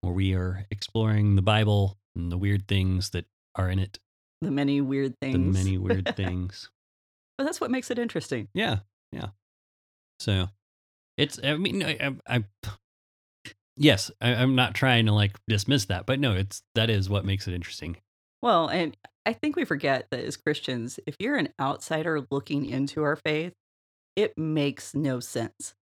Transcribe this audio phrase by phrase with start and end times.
[0.00, 3.98] where we are exploring the Bible and the weird things that are in it,
[4.40, 5.34] the many weird things.
[5.34, 6.70] the many weird things.
[7.36, 8.48] But that's what makes it interesting.
[8.54, 8.78] Yeah,
[9.12, 9.28] yeah.
[10.20, 10.48] So
[11.16, 12.44] it's, I mean, I, I, I
[13.76, 17.24] yes, I, I'm not trying to like dismiss that, but no, it's that is what
[17.24, 17.96] makes it interesting.
[18.42, 23.02] Well, and I think we forget that as Christians, if you're an outsider looking into
[23.02, 23.52] our faith,
[24.16, 25.74] it makes no sense.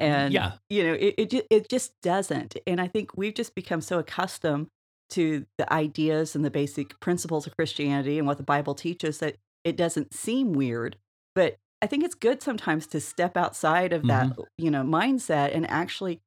[0.00, 0.52] And Yeah.
[0.68, 2.56] you know, it it, it just doesn't.
[2.66, 4.68] And I think we've just become so accustomed
[5.10, 9.36] to the ideas and the basic principles of Christianity and what the Bible teaches that
[9.64, 10.96] it doesn't seem weird.
[11.34, 14.40] But I think it's good sometimes to step outside of that, mm-hmm.
[14.40, 16.20] uh, you know, mindset and actually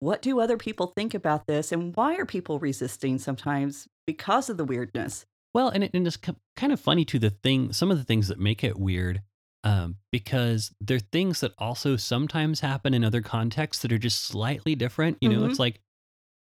[0.00, 4.56] what do other people think about this and why are people resisting sometimes because of
[4.56, 5.26] the weirdness?
[5.54, 7.18] Well, and, it, and it's kind of funny too.
[7.18, 9.22] The thing, some of the things that make it weird,
[9.64, 14.74] um, because they're things that also sometimes happen in other contexts that are just slightly
[14.74, 15.18] different.
[15.20, 15.50] You know, Mhm.
[15.50, 15.80] it's like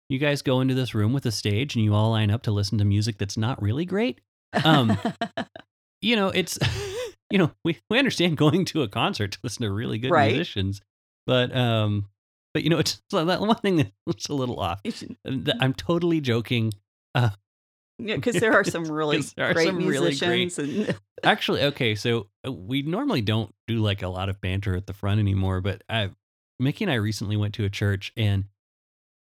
[0.08, 2.50] you guys go into this room with a stage and you all line up to
[2.52, 4.20] listen to music that's not really great.
[4.64, 4.96] Um,
[6.04, 6.58] You know, it's
[7.30, 10.32] you know we we understand going to a concert to listen to really good Right.
[10.32, 10.80] musicians,
[11.26, 12.08] but um,
[12.54, 14.80] but you know it's that one thing that's a little off.
[14.84, 16.72] It's- And th- I'm totally joking.
[17.14, 17.30] Uh,
[18.00, 20.58] Yeah, because there are some really there are great some really great- musicians,
[20.88, 24.86] and Actually, okay, so uh, we normally don't do like a lot of banter at
[24.86, 26.10] the front anymore, but I,
[26.58, 28.44] Mickey and I recently went to a church and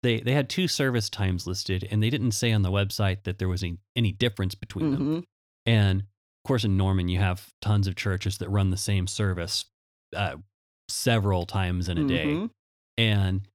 [0.04, 3.38] they they had two service times listed, and they didn't say on the website that
[3.38, 5.22] there was any, any difference between them.
[5.22, 5.24] Mhm.
[5.68, 9.66] And of course, in Norman, you have tons of churches that run the same service
[10.16, 10.38] uh,
[10.90, 12.50] several times in a day, Mhm.
[12.98, 13.48] and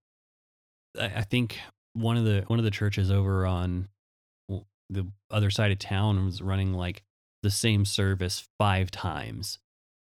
[0.96, 1.58] I, I think
[1.94, 3.88] one of the one of the churches over on
[4.88, 7.02] the other side of town was running like
[7.46, 9.58] the same service five times.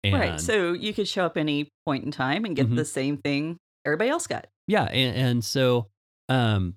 [0.04, 0.40] And right.
[0.40, 2.76] So you could show up any point in time and get Mhm.
[2.76, 4.46] the same thing everybody else got.
[4.68, 5.88] yeah, and, and so
[6.28, 6.74] um,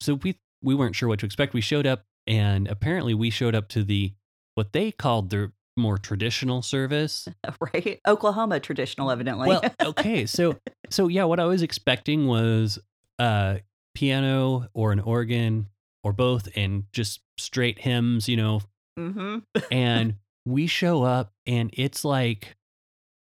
[0.00, 1.52] so we we weren't sure what to expect.
[1.54, 4.12] We showed up, and apparently we showed up to the
[4.54, 7.28] what they called their more traditional service.
[7.60, 8.00] Right.
[8.06, 9.48] Oklahoma traditional, evidently.
[9.48, 10.58] Well, okay, so
[10.90, 12.78] so yeah, what I was expecting was
[13.18, 13.58] uh
[13.94, 15.68] piano or an organ
[16.04, 18.60] or both, and just straight hymns, you know.
[18.96, 19.38] Hmm
[19.70, 22.56] And we show up, and it's like,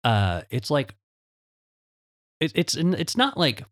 [0.04, 0.94] uh, it's like,
[2.40, 3.64] it, it's it's not like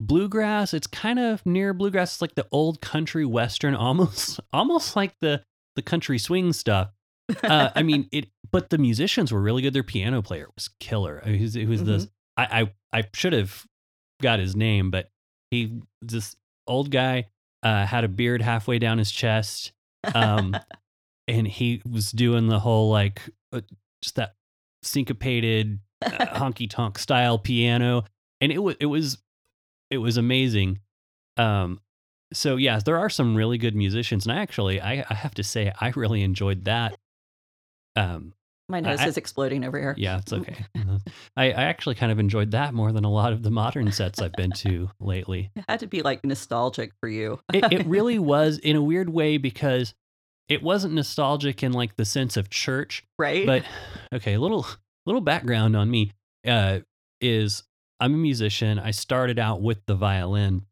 [0.00, 0.74] bluegrass.
[0.74, 2.14] It's kind of near bluegrass.
[2.14, 5.42] It's like the old country western, almost almost like the
[5.76, 6.90] the country swing stuff.
[7.42, 9.74] Uh, I mean it, but the musicians were really good.
[9.74, 11.20] Their piano player was killer.
[11.24, 12.08] I mean, He was, he was this.
[12.36, 13.64] I, I I should have
[14.22, 15.10] got his name, but
[15.50, 16.36] he this
[16.66, 17.26] old guy
[17.62, 19.72] uh, had a beard halfway down his chest,
[20.14, 20.56] um,
[21.28, 23.22] and he was doing the whole like
[23.52, 23.60] uh,
[24.02, 24.34] just that
[24.82, 28.04] syncopated uh, honky tonk style piano,
[28.40, 29.18] and it was it was
[29.90, 30.80] it was amazing.
[31.36, 31.80] Um,
[32.32, 35.44] so yeah, there are some really good musicians, and I actually I, I have to
[35.44, 36.96] say I really enjoyed that.
[37.94, 38.34] Um,
[38.68, 39.94] My nose I- is exploding over here.
[39.96, 40.64] yeah, it's okay.
[40.76, 40.98] Uh,
[41.36, 44.20] I, I actually kind of enjoyed that more than a lot of the modern sets
[44.20, 45.50] I've been to lately.
[45.54, 47.40] It had to be like nostalgic for you.
[47.52, 49.94] It, it really was in a weird way because
[50.48, 53.46] it wasn't nostalgic in like the sense of church, right.
[53.46, 53.64] but
[54.12, 54.66] okay, a little
[55.04, 56.12] little background on me
[56.46, 56.80] uh,
[57.20, 57.62] is
[58.00, 58.78] I'm a musician.
[58.78, 60.66] I started out with the violin.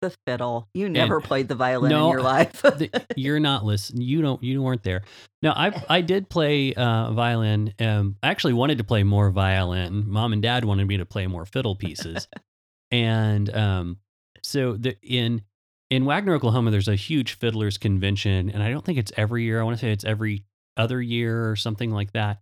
[0.00, 0.68] The fiddle.
[0.74, 2.62] You never played the violin No, in your life.
[2.62, 4.02] The- you're not listening.
[4.02, 4.42] You don't.
[4.42, 5.02] You weren't there.
[5.42, 7.74] No, I I did play uh, violin.
[7.80, 10.08] Um, I actually wanted to play more violin.
[10.08, 12.28] Mom and Dad wanted me to play more fiddle pieces,
[12.92, 13.96] and um,
[14.42, 15.42] so the in
[15.90, 19.60] in Wagoner, Oklahoma, there's a huge fiddlers convention, and I don't think it's every year.
[19.60, 20.44] I want to say it's every
[20.76, 22.40] other year or something like that.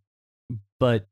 [0.79, 1.06] But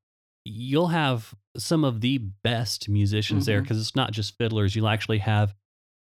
[0.45, 3.63] you'll have some of the best musicians there Mhm.
[3.63, 4.77] because it's not just fiddlers.
[4.77, 5.55] You'll actually have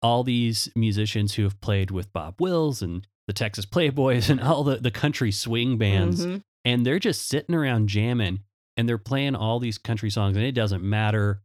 [0.03, 4.65] all these musicians who have played with Bob Wills and the Texas Playboys and all
[4.65, 6.27] the, the country swing bands.
[6.27, 6.43] Mhm.
[6.65, 8.41] And they're just sitting around jamming
[8.77, 10.37] and they're playing all these country songs.
[10.37, 11.43] And it doesn't matter.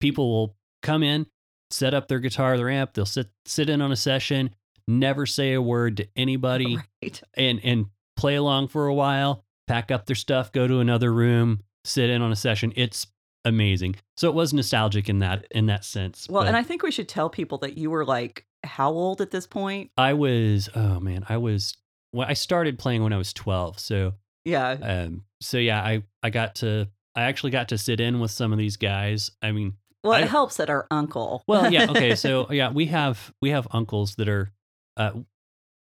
[0.00, 1.26] People will come in,
[1.70, 4.50] set up their guitar, their amp, they'll sit sit in on a session,
[4.86, 7.22] never say a word to anybody Right.
[7.34, 7.86] and and
[8.16, 12.22] play along for a while, pack up their stuff, go to another room, sit in
[12.22, 12.72] on a session.
[12.76, 13.06] It's
[13.44, 13.96] amazing.
[14.16, 16.26] So it was nostalgic in that in that sense.
[16.28, 19.20] Well, but and I think we should tell people that you were like how old
[19.20, 19.90] at this point?
[19.96, 21.76] I was oh man, I was
[22.12, 23.78] well, I started playing when I was 12.
[23.78, 24.14] So
[24.44, 24.70] Yeah.
[24.82, 28.52] um so yeah, I I got to I actually got to sit in with some
[28.52, 29.30] of these guys.
[29.42, 29.74] I mean,
[30.04, 31.42] Well, I- it helps that our uncle.
[31.48, 32.14] well, yeah, okay.
[32.24, 34.50] So yeah, we have we have uncles that are
[34.96, 35.12] uh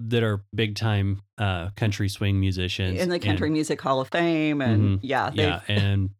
[0.01, 4.07] that are big time uh country swing musicians in the and- Country Music Hall of
[4.09, 4.99] Fame, and Mhm.
[5.03, 6.11] yeah, yeah, and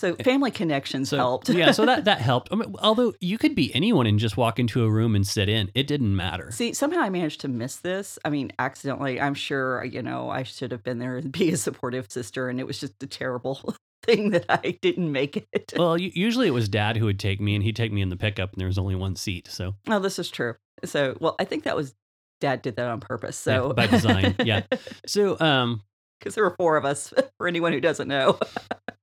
[0.00, 1.48] so family connections so helped.
[1.50, 2.48] yeah, so that that helped.
[2.50, 5.48] I mean, although you could be anyone and just walk into a room and sit
[5.48, 6.50] in, it didn't matter.
[6.50, 8.18] See, somehow I managed to miss this.
[8.24, 9.20] I mean, accidentally.
[9.20, 12.58] I'm sure, you know, I should have been there and be a supportive sister, and
[12.58, 15.74] it was just a terrible thing that I didn't make it.
[15.76, 18.16] Well, usually it was dad who would take me, and he'd take me in the
[18.16, 19.48] pickup, and there was only one seat.
[19.48, 20.54] So Oh, this is true.
[20.84, 21.94] So, well, I think that was
[22.40, 23.44] dad did that on purpose.
[23.46, 24.62] Yeah, So by design, yeah.
[25.06, 25.82] so um
[26.18, 27.12] because there were four of us.
[27.38, 28.38] For anyone who doesn't know,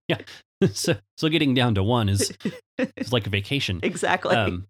[0.74, 2.32] so so getting down to one is
[2.98, 3.80] is like a vacation.
[3.84, 4.36] exactly.
[4.36, 4.68] Um,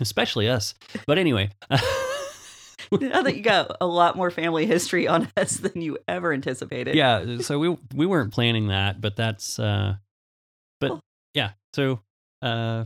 [0.00, 0.74] especially us.
[1.06, 5.98] But anyway, now that you got a lot more family history on us than you
[6.08, 6.94] ever anticipated.
[6.94, 7.38] yeah.
[7.38, 9.96] So we we weren't planning that, but that's uh,
[10.80, 11.00] but
[11.34, 11.52] yeah.
[11.74, 12.00] So
[12.42, 12.84] uh,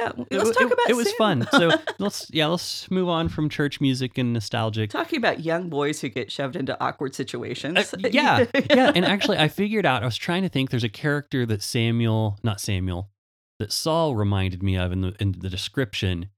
[0.00, 0.24] yeah.
[0.30, 1.46] it Let's wa- talk it- about it was fun.
[1.52, 4.90] So let's yeah, let's move on from church music and nostalgic.
[4.90, 7.92] talking about young boys who get shoved into awkward situations.
[7.94, 10.02] Uh, yeah, yeah, and actually, I figured out.
[10.02, 10.70] I was trying to think.
[10.70, 13.10] There's a character that Samuel, not Samuel,
[13.58, 16.30] that Saul reminded me of in the in the description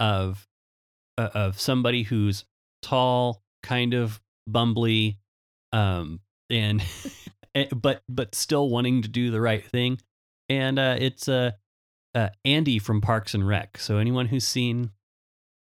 [0.00, 0.46] of
[1.18, 2.44] uh, of somebody who's
[2.82, 4.20] tall, kind of
[4.50, 5.16] bumbly,
[5.72, 6.20] um,
[6.50, 6.82] and
[7.54, 9.98] eh, but but still wanting to do the right thing.
[10.50, 11.52] And uh, it's uh,
[12.14, 13.78] uh, Andy from Parks and Rec.
[13.78, 14.90] So anyone who's seen,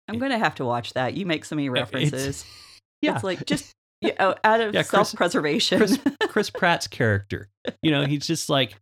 [0.09, 1.15] I'm going to have to watch that.
[1.15, 2.45] You make so many Uh, it's- references.
[3.03, 3.71] yeah, It's like just
[4.01, 5.79] you know, out of Yeah, Chris- self-preservation.
[5.79, 5.99] Chris,
[6.29, 7.49] Chris Pratt's character.
[7.83, 8.75] You know, he's just like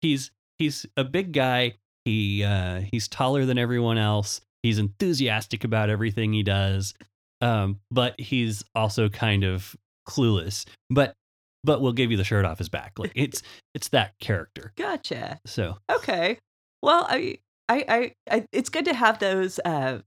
[0.00, 1.74] he's he's a big guy.
[2.04, 4.40] He uh he's taller than everyone else.
[4.62, 6.94] He's enthusiastic about everything he does.
[7.40, 9.76] Um, but he's also kind of
[10.08, 10.64] clueless.
[10.90, 11.12] But
[11.64, 12.98] but we'll give you the shirt off his back.
[12.98, 13.42] Like it's
[13.74, 14.72] it's that character.
[14.76, 15.38] gotcha.
[15.46, 16.38] So Okay.
[16.82, 17.38] Well, I,
[17.68, 19.98] I, I, I, it's good to have those, uh,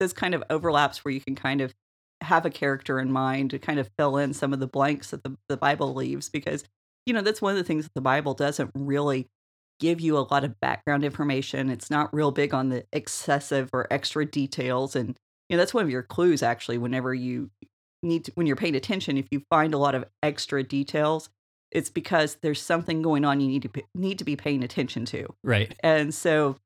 [0.00, 1.74] those kind of overlaps where you can kind of
[2.22, 5.22] have a character in mind to kind of fill in some of the blanks that
[5.24, 6.64] the, the Bible leaves because,
[7.06, 9.28] you know, that's one of the things that the Bible doesn't really
[9.80, 11.70] give you a lot of background information.
[11.70, 14.96] It's not real big on the excessive or extra details.
[14.96, 15.16] And,
[15.48, 17.50] you know, that's one of your clues actually, whenever you
[18.02, 21.28] need to, when you're paying attention, if you find a lot of extra details,
[21.72, 25.26] it's because there's something going on you need to need to be paying attention to.
[25.42, 25.74] right.
[25.82, 26.56] And so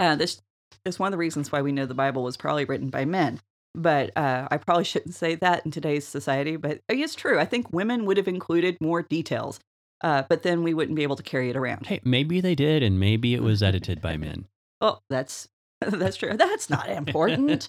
[0.00, 0.40] uh, this
[0.84, 3.40] is one of the reasons why we know the Bible was probably written by men.
[3.76, 6.56] But uh, I probably shouldn't say that in today's society.
[6.56, 7.38] But it's true.
[7.38, 9.60] I think women would have included more details,
[10.02, 11.86] uh, but then we wouldn't be able to carry it around.
[11.86, 14.46] Hey, maybe they did, and maybe it was edited by men.
[14.80, 15.48] Oh, that's
[15.80, 16.36] that's true.
[16.36, 17.68] That's not important.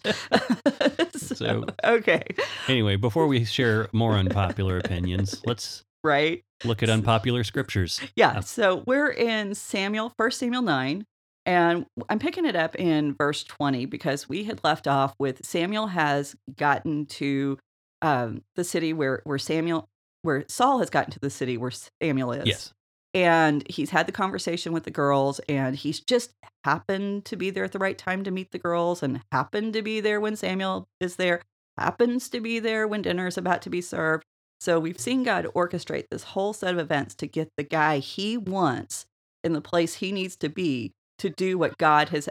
[1.15, 2.23] so, So- okay,
[2.68, 6.44] Anyway, before we share more unpopular opinions, let's right.
[6.63, 8.00] look at unpopular scriptures.
[8.16, 8.36] Yeah.
[8.38, 8.42] Oh.
[8.42, 11.06] So we're in Samuel, First Samuel 9,
[11.46, 15.88] and I'm picking it up in verse 20 because we had left off with Samuel
[15.88, 17.57] has gotten to
[18.02, 19.88] um, the city where, where Samuel,
[20.22, 21.72] where Saul has gotten to the city where
[22.02, 22.48] Samuel is.
[22.48, 22.74] Yes.
[23.13, 26.31] And he's had the conversation with the girls, and he's just
[26.66, 29.81] happened to be there at the right time to meet the girls, and happened to
[29.81, 31.42] be there when Samuel is there,
[31.78, 34.26] happens to be there when dinner is about to be served.
[34.66, 38.36] So we've seen God orchestrate this whole set of events to get the guy he
[38.36, 39.06] wants
[39.44, 42.28] in the place he needs to be to do what God has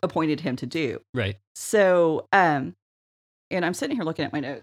[0.00, 1.00] appointed him to do.
[1.12, 1.36] Right.
[1.56, 2.76] So, um,
[3.50, 4.62] and I'm sitting here looking at my notes,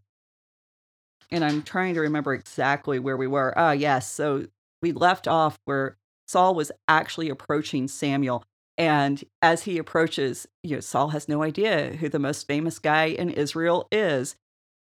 [1.32, 3.54] and I'm trying to remember exactly where we were.
[3.58, 4.10] Ah, yes.
[4.10, 4.46] So
[4.82, 5.98] we left off where
[6.30, 8.46] Saul was actually approaching Samuel,
[8.78, 13.08] and as he approaches, you know, Saul has no idea who the most famous guy
[13.08, 14.38] in Israel is,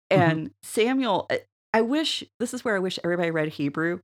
[0.09, 1.29] and Samuel.
[1.73, 3.99] I- wish this is where I wish everybody read Hebrew,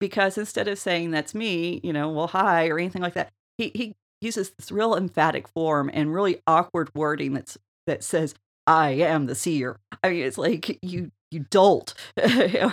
[0.00, 3.70] because instead of saying that's me, you know, well, hi or anything like that, he
[3.74, 8.34] he uses this real emphatic form and really awkward wording that's that says
[8.66, 9.78] i am the seer.
[10.02, 11.94] I mean it's like you you dolt.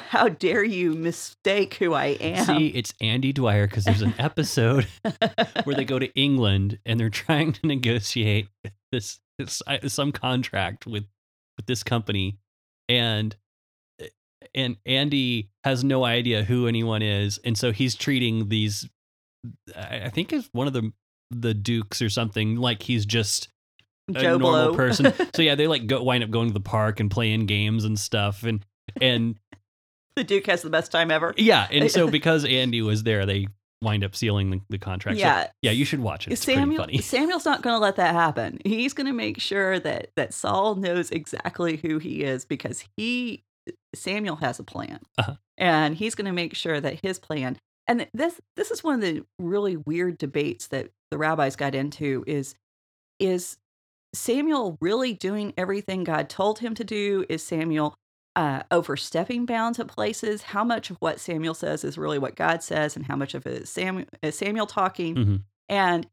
[0.09, 2.45] How dare you mistake who i am?
[2.45, 4.85] See, it's Andy Dwyer because there's an episode
[5.63, 8.49] where they go to England and they're trying to negotiate
[8.91, 11.05] this, this some contract with
[11.57, 12.37] with this company,
[12.87, 13.35] and
[14.55, 18.87] and Andy has no idea who anyone is, and so he's treating these.
[19.75, 20.91] I think it's one of the
[21.31, 23.49] the dukes or something like he's just
[24.09, 24.75] a Joe normal Blow.
[24.75, 25.13] person.
[25.35, 27.97] So yeah, they like go wind up going to the park and playing games and
[27.99, 28.65] stuff, and
[28.99, 29.37] and
[30.15, 33.47] the duke has the best time ever yeah, and so because Andy was there, they
[33.81, 35.17] wind up sealing the, the contract.
[35.17, 35.47] So, Yeah.
[35.61, 36.33] yeah, you should watch it.
[36.33, 37.01] It's Samuel, pretty funny.
[37.01, 38.59] Samuel's not going to let that happen.
[38.65, 43.43] He's going to make sure that that Saul knows exactly who he is because he
[43.95, 45.35] Samuel has a plan, Uh-huh.
[45.57, 47.57] and he's going to make sure that his plan.
[47.87, 52.23] And this this is one of the really weird debates that the rabbis got into
[52.27, 52.55] is
[53.19, 53.57] is
[54.13, 57.25] Samuel really doing everything God told him to do?
[57.29, 57.95] Is Samuel
[58.35, 60.41] uh, overstepping bounds at places?
[60.43, 63.45] How much of what Samuel says is really what God says, and how much of
[63.45, 65.15] it is Samuel, is Samuel talking?
[65.15, 65.41] Mhm.
[65.67, 66.07] And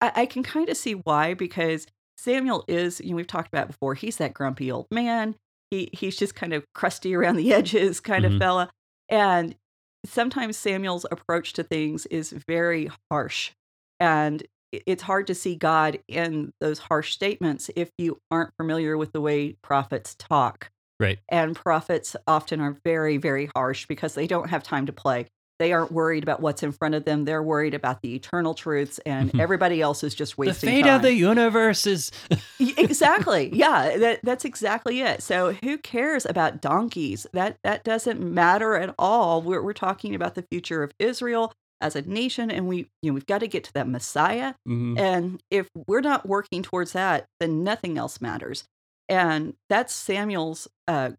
[0.00, 1.86] I, I can kind of see why because
[2.16, 3.94] Samuel is, you know, we've talked about before.
[3.94, 5.34] He's that grumpy old man.
[5.72, 8.34] He he's just kind of crusty around the edges kind Mhm.
[8.34, 8.70] of fella,
[9.08, 9.56] and
[10.04, 13.52] sometimes Samuel's approach to things is very harsh,
[13.98, 19.12] and it's hard to see God in those harsh statements if you aren't familiar with
[19.12, 20.70] the way prophets talk.
[21.00, 21.18] Right.
[21.30, 25.26] And prophets often are very, very harsh because they don't have time to play.
[25.62, 27.24] They aren't worried about what's in front of them.
[27.24, 30.96] They're worried about the eternal truths, and everybody else is just wasting The fate time.
[30.96, 32.10] of the universe is.
[32.58, 33.48] Exactly.
[33.62, 35.22] Yeah, that, that's exactly it.
[35.22, 37.26] So who cares about donkeys?
[37.32, 39.40] That that doesn't matter at all.
[39.40, 43.14] We're we're talking about the future of Israel as a nation, and we you know
[43.14, 44.54] we've got to get to that Messiah.
[44.68, 44.98] Mhm.
[44.98, 48.64] And if we're not working towards that, then nothing else matters.
[49.08, 51.10] And that's Samuel's, uh,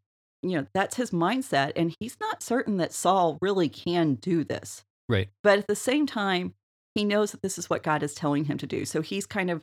[0.43, 1.71] you know, that's his mindset.
[1.75, 4.83] And he's not certain that Saul really can do this.
[5.09, 5.29] Right.
[5.41, 6.53] But at the same time,
[6.95, 8.85] he knows that this is what God is telling him to do.
[8.85, 9.61] So he's kind of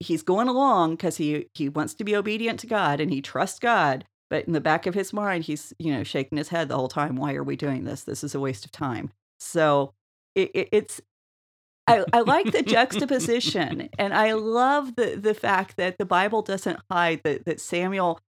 [0.00, 3.58] he's going along because he he wants to be obedient to God and he trusts
[3.58, 4.04] God.
[4.30, 6.88] But in the back of his mind, he's you know shaking his head the whole
[6.88, 7.16] time.
[7.16, 8.04] Why are we doing this?
[8.04, 9.10] This is a waste of time.
[9.38, 9.92] So
[10.34, 11.00] it, it, it's
[11.86, 16.80] I, I like the juxtaposition, and I love the the fact that the Bible doesn't
[16.90, 18.20] hide that that Samuel,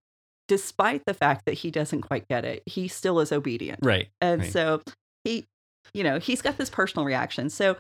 [0.48, 3.80] despite the fact that he doesn't quite get it, he still is obedient.
[3.82, 4.08] Right.
[4.20, 4.52] And Right.
[4.52, 4.82] so
[5.24, 5.46] he,
[5.92, 7.50] you know, he's got this personal reaction.
[7.50, 7.76] So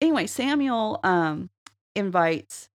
[0.00, 1.50] anyway, Samuel um,
[1.94, 2.68] invites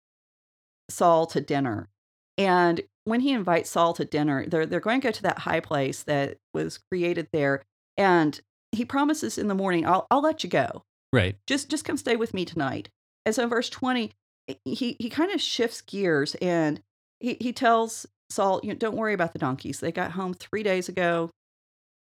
[0.90, 1.90] Saul to dinner.
[2.38, 5.60] And when he invites Saul to dinner, they're, they're going to go to that high
[5.60, 7.64] place that was created there.
[7.98, 8.40] And
[8.72, 10.84] he promises in the morning, I'll, I'll let you go.
[11.14, 11.36] Right.
[11.48, 12.90] Just, just come stay with me tonight.
[13.26, 14.12] And so in verse 20,
[14.66, 16.82] he, he kind of shifts gears and
[17.20, 19.80] he, he tells Saul, you know, don't worry about the donkeys.
[19.80, 21.32] They got home three days ago.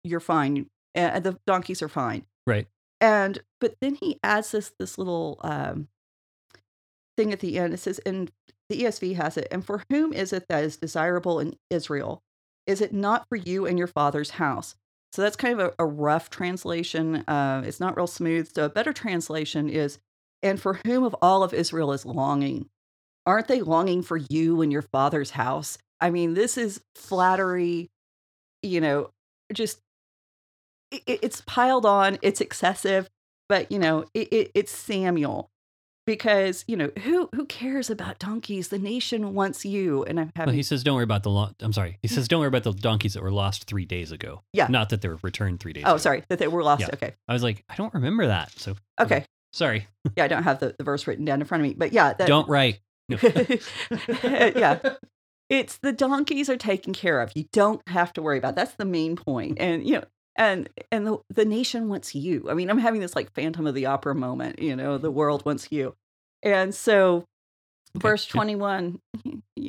[0.03, 0.69] You're fine.
[0.95, 2.25] Uh, the donkeys are fine.
[2.45, 2.67] Right.
[3.01, 5.87] And but then he adds this this little um,
[7.17, 7.73] thing at the end.
[7.73, 8.31] It says, and
[8.69, 9.47] the ESV has it.
[9.51, 12.23] And for whom is it that is desirable in Israel?
[12.65, 14.75] Is it not for you and your father's house?
[15.11, 17.17] So that's kind of a, a rough translation.
[17.27, 18.51] Uh, it's not real smooth.
[18.53, 19.99] So a better translation is,
[20.41, 22.69] and for whom of all of Israel is longing?
[23.25, 25.77] Aren't they longing for you and your father's house?
[26.03, 27.89] I mean, this is flattery,
[28.61, 29.09] you know,
[29.53, 29.79] just
[30.91, 33.09] it, it's piled on, it's excessive,
[33.47, 35.49] but you know, it, it, it's Samuel
[36.05, 38.67] because you know who who cares about donkeys?
[38.67, 41.29] The nation wants you, and I'm Well, having he says, "Don't worry about the.
[41.29, 41.99] Lo- I'm sorry.
[42.01, 42.11] He mm.
[42.11, 44.41] says, "Don't worry about the donkeys that were lost three days ago.
[44.51, 44.67] Yeah.
[44.69, 45.83] Not that they were returned three days.
[45.85, 45.97] oh ago.
[45.97, 46.81] sorry that they were lost.
[46.81, 46.89] Yeah.
[46.95, 48.51] Okay, I was like, I don't remember that.
[48.59, 49.87] So okay, sorry.
[50.17, 52.11] yeah, I don't have the, the verse written down in front of me, but yeah,
[52.11, 52.81] that, don't write.
[53.07, 53.17] No.
[54.23, 54.79] yeah.
[55.53, 57.31] It's the donkeys are taken care of.
[57.35, 58.55] You don't have to worry about.
[58.55, 59.59] That's the main point.
[59.59, 60.03] And you know,
[60.35, 62.47] and and the, the nation wants you.
[62.49, 64.59] I mean, I'm having this like Phantom of the Opera moment.
[64.59, 65.95] You know, the world wants you.
[66.41, 67.25] And so,
[67.95, 68.99] Okay, verse 21.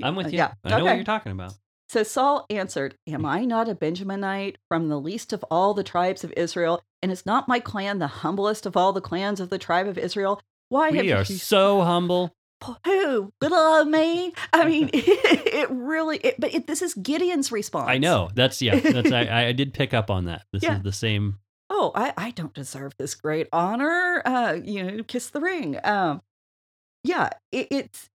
[0.02, 0.38] I'm with uh, you.
[0.38, 0.52] Yeah.
[0.64, 1.54] I know what you're talking about.
[1.90, 6.24] So Saul answered, Am I not a Benjaminite from the least of all the tribes
[6.24, 6.82] of Israel?
[7.02, 9.98] And is not my clan the humblest of all the clans of the tribe of
[9.98, 10.40] Israel?
[10.70, 12.34] Why We have are you so humble.
[12.85, 17.88] Who little old me i mean it, really it, but it, this is gideon's response
[17.88, 18.30] I know.
[18.35, 18.78] That's yeah.
[18.78, 20.44] That's I, I did pick up on that.
[20.52, 20.76] This Yeah.
[20.78, 21.38] is the same.
[21.71, 26.23] oh I, I don't deserve this great honor uh you know kiss the ring um
[27.02, 28.09] yeah it, it's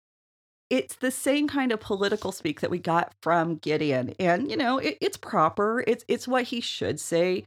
[0.69, 4.77] it's the same kind of political speak that we got from gideon and you know
[4.77, 7.45] it, it's proper it's it's what he should say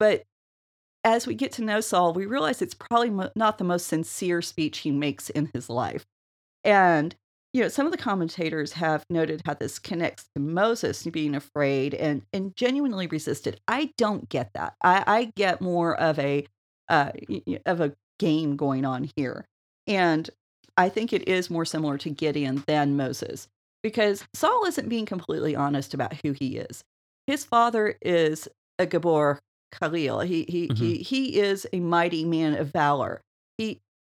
[0.00, 0.24] but
[1.04, 4.42] as we get to know saul we realize it's probably mo- not the most sincere
[4.42, 6.04] speech he makes in his life
[6.64, 7.14] and
[7.52, 11.94] you know some of the commentators have noted how this connects to moses being afraid
[11.94, 13.60] and and genuinely resisted.
[13.68, 14.74] I don't get that.
[14.82, 16.46] I i get more of a
[16.88, 17.12] uh
[17.66, 19.46] of a game going on here.
[19.86, 20.28] And
[20.76, 23.48] i think it is more similar to gideon than moses
[23.82, 26.82] because saul isn't being completely honest about who he is.
[27.26, 29.38] His father is a gibbor
[29.74, 30.26] chayil.
[30.26, 33.22] He he he, he is a mighty man of valor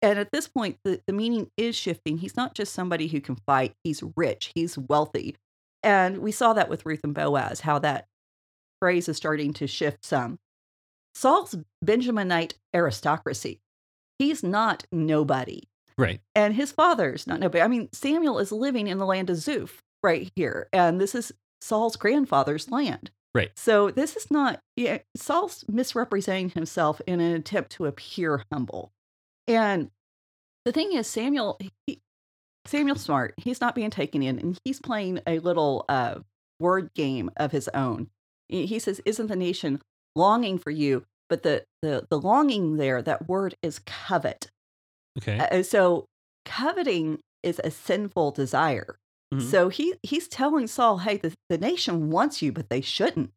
[0.07, 3.37] and at this point the, the meaning is shifting he's not just somebody who can
[3.47, 5.37] fight he's rich he's wealthy
[5.83, 8.07] and we saw that with ruth and boaz how that
[8.81, 10.39] phrase is starting to shift some
[11.15, 13.61] saul's benjaminite aristocracy
[14.19, 15.63] he's not nobody.
[15.99, 16.21] Right.
[16.35, 17.63] And his father's not nobody.
[17.63, 20.69] I mean, Samuel is living in the land of Zuph right here.
[20.73, 23.11] And this is Saul's grandfather's land.
[23.35, 23.51] Right.
[23.57, 28.93] So this is not, yeah, Saul's misrepresenting himself in an attempt to appear humble.
[29.47, 29.91] And
[30.67, 32.01] the thing is, Samuel, he,
[32.67, 33.35] Samuel's smart.
[33.39, 36.19] He's not being taken in, and he's playing a little uh,
[36.61, 38.09] word game of his own.
[38.49, 39.81] He says, "Isn't the nation
[40.15, 44.51] longing for you?" But the the the longing there, that word is covet.
[45.19, 45.39] Okay.
[45.39, 46.07] Uh, so
[46.45, 48.99] coveting is a sinful desire.
[49.33, 49.43] Mhm.
[49.43, 53.33] So he he's telling Saul, "Hey, the, the nation wants you, but they shouldn't."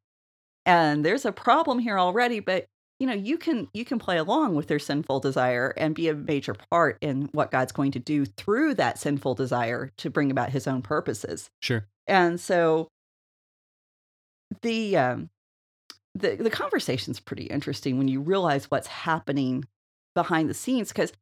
[0.66, 2.66] And there's a problem here already, but
[3.00, 6.14] you know, you can you can play along with their sinful desire and be a
[6.14, 10.50] major part in what God's going to do through that sinful desire to bring about
[10.50, 11.50] his own purposes.
[11.62, 11.86] Sure.
[12.08, 12.90] And so
[14.62, 15.30] the um
[16.14, 19.66] the the conversation's pretty interesting when you realize what's happening
[20.14, 21.14] behind the scenes because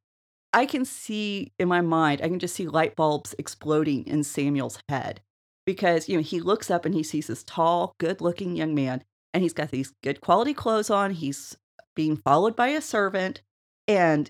[0.54, 4.80] I can see in my mind, I can just see light bulbs exploding in Samuel's
[4.90, 5.22] head
[5.66, 9.04] because you know he looks up and he sees this tall, good-looking young man,
[9.34, 11.12] and he's got these good quality clothes on.
[11.12, 11.58] He's
[11.98, 13.42] being followed by a servant,
[13.88, 14.30] and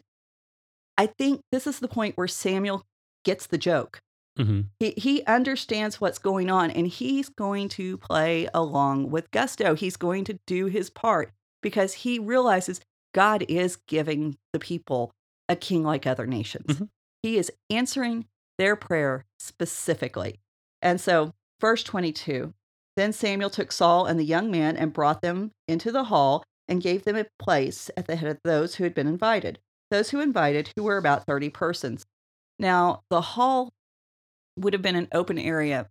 [0.98, 2.84] I think this is the point where Samuel
[3.24, 4.00] gets the joke.
[4.38, 9.76] hmm He he understands what's going on, and he's going to play along with gusto.
[9.76, 11.32] He's going to do his part
[11.62, 12.82] because he realizes
[13.14, 15.12] God is giving the people
[15.50, 16.66] a king like other nations.
[16.80, 16.90] Mhm.
[17.22, 18.26] He is answering
[18.58, 20.40] their prayer specifically.
[20.82, 22.54] And so, verse 22
[22.96, 26.82] Then Samuel took Saul and the young man and brought them into the hall and
[26.82, 29.60] gave them a place at the head of those who had been invited.
[29.92, 32.06] Those who invited, who were about 30 persons.
[32.60, 33.70] Now, the hall
[34.58, 35.90] would have been an open area,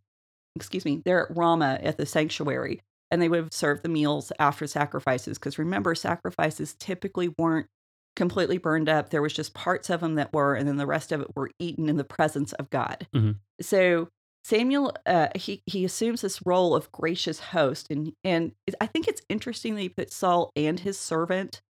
[0.57, 4.33] excuse me, they're at Rama at the sanctuary, and they would have served the meals
[4.39, 5.39] after sacrifices.
[5.39, 7.69] Because remember, sacrifices typically weren't
[8.17, 9.11] completely burned up.
[9.11, 11.51] There was just parts of them that were, and then the rest of it were
[11.59, 13.07] eaten in the presence of God.
[13.15, 13.41] Mhm.
[13.61, 14.09] So
[14.47, 19.21] Samuel, uh, he he assumes this role of gracious host, and and I think it's
[19.29, 21.63] interesting that he put Saul and his servant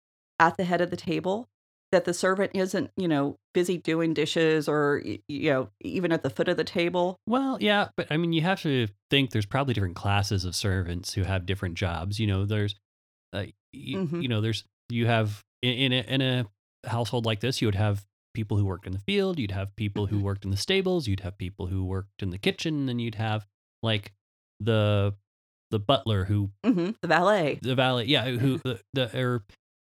[0.40, 1.48] at the head of the table.
[1.92, 6.30] That the servant isn't, you know, busy doing dishes or you know even at the
[6.30, 7.16] foot of the table.
[7.28, 11.14] Well, yeah, but I mean, you have to think there's probably different classes of servants
[11.14, 12.18] who have different jobs.
[12.18, 12.74] You know, there's,
[13.32, 14.20] uh, y- Mhm.
[14.20, 16.46] you know, there's you have in, in a in a
[16.88, 20.06] household like this, you would have people who worked in the field, you'd have people
[20.06, 20.22] who Mhm.
[20.22, 23.14] worked in the stables, you'd have people who worked in the kitchen, and then you'd
[23.14, 23.46] have
[23.82, 24.12] like
[24.60, 25.14] the
[25.70, 27.58] the butler who hmm The valet.
[27.62, 29.44] the valet, yeah, who the, the or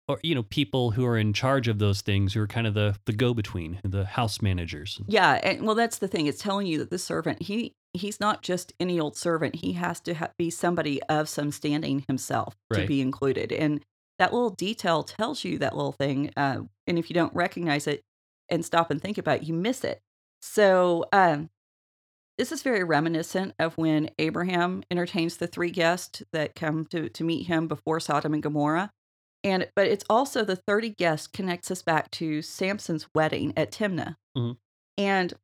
[0.09, 2.75] or you know people who are in charge of those things who are kind of
[2.75, 5.01] the the go between, the house managers.
[5.07, 6.27] Yeah, and well, that's the thing.
[6.27, 9.57] It's telling you that the servant he he's not just any old servant.
[9.57, 13.53] He has to ha- be somebody of some standing himself to be included.
[13.53, 13.83] And
[14.19, 16.31] that little detail tells you that little thing.
[16.37, 18.03] Uh, and if you don't recognize it
[18.49, 20.01] and stop and think about it, you miss it.
[20.41, 21.51] So um,
[22.39, 27.25] this is very reminiscent of when Abraham entertains the three guests that come to to
[27.25, 28.91] meet him before Sodom and Gomorrah.
[29.43, 34.17] And but it's also the 30 guests connects us back to Samson's wedding at Timnah.
[34.37, 34.57] Mhm.
[34.99, 35.35] And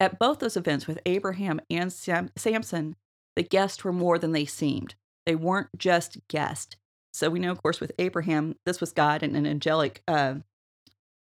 [0.00, 2.96] at both those events with Abraham and Sam- Samson,
[3.36, 4.94] the guests were more than they seemed.
[5.26, 6.76] They weren't just guests.
[7.12, 10.36] So we know, of course, with Abraham, this was God and an angelic uh,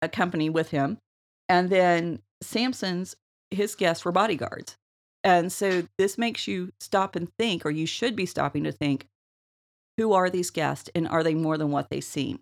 [0.01, 0.97] a company with him.
[1.49, 3.15] And then Samson's,
[3.51, 4.77] his guests were bodyguards.
[5.23, 9.07] And so this makes you stop and think, or you should be stopping to think,
[9.97, 12.39] who are these guests and are they more than what they seem?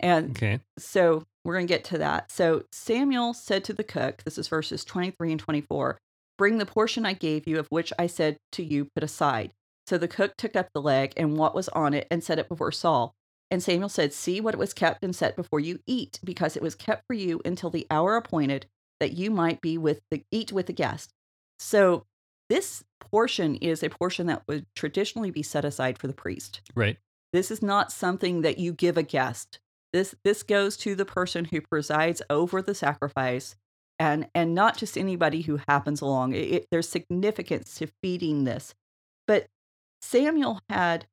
[0.00, 0.60] And Okay.
[0.78, 2.30] so we're going to get to that.
[2.30, 5.98] So Samuel said to the cook, this is verses 23 and 24,
[6.38, 9.52] bring the portion I gave you, of which I said to you, put aside.
[9.86, 12.48] So the cook took up the leg and what was on it and set it
[12.48, 13.14] before Saul.
[13.54, 16.62] And Samuel said, See what it was kept and set before you eat, because it
[16.62, 18.66] was kept for you until the hour appointed
[18.98, 21.12] that you might be with the eat with the guest.
[21.60, 22.04] So
[22.50, 26.62] this portion is a portion that would traditionally be set aside for the priest.
[26.74, 26.96] Right.
[27.32, 29.60] This is not something that you give a guest.
[29.92, 33.54] This this goes to the person who presides over the sacrifice
[34.00, 36.32] and and not just anybody who happens along.
[36.32, 38.74] It, it- there's significance to feeding this.
[39.28, 39.46] But
[40.02, 41.06] Samuel had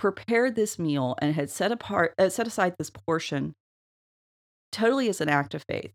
[0.00, 3.54] prepared this meal and had set apart uh, set aside this portion
[4.72, 5.92] totally as an act of faith.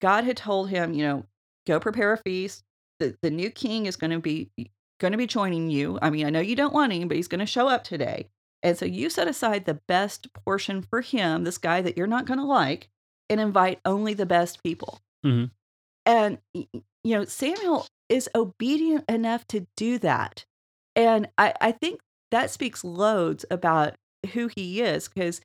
[0.00, 1.26] God had told him, you know,
[1.66, 2.64] go prepare a feast.
[3.00, 4.50] The the new king is going to be
[4.98, 5.98] going to be joining you.
[6.00, 8.30] I mean, I know you don't want him, but he's going to show up today.
[8.62, 12.24] And so you set aside the best portion for him, this guy that you're not
[12.24, 12.88] going to like,
[13.28, 15.00] and invite only the best people.
[15.22, 15.50] Mhm.
[16.06, 20.46] And you know, Samuel is obedient enough to do that.
[20.96, 22.00] And I, I think
[22.34, 23.94] that speaks loads about
[24.32, 25.40] who he is because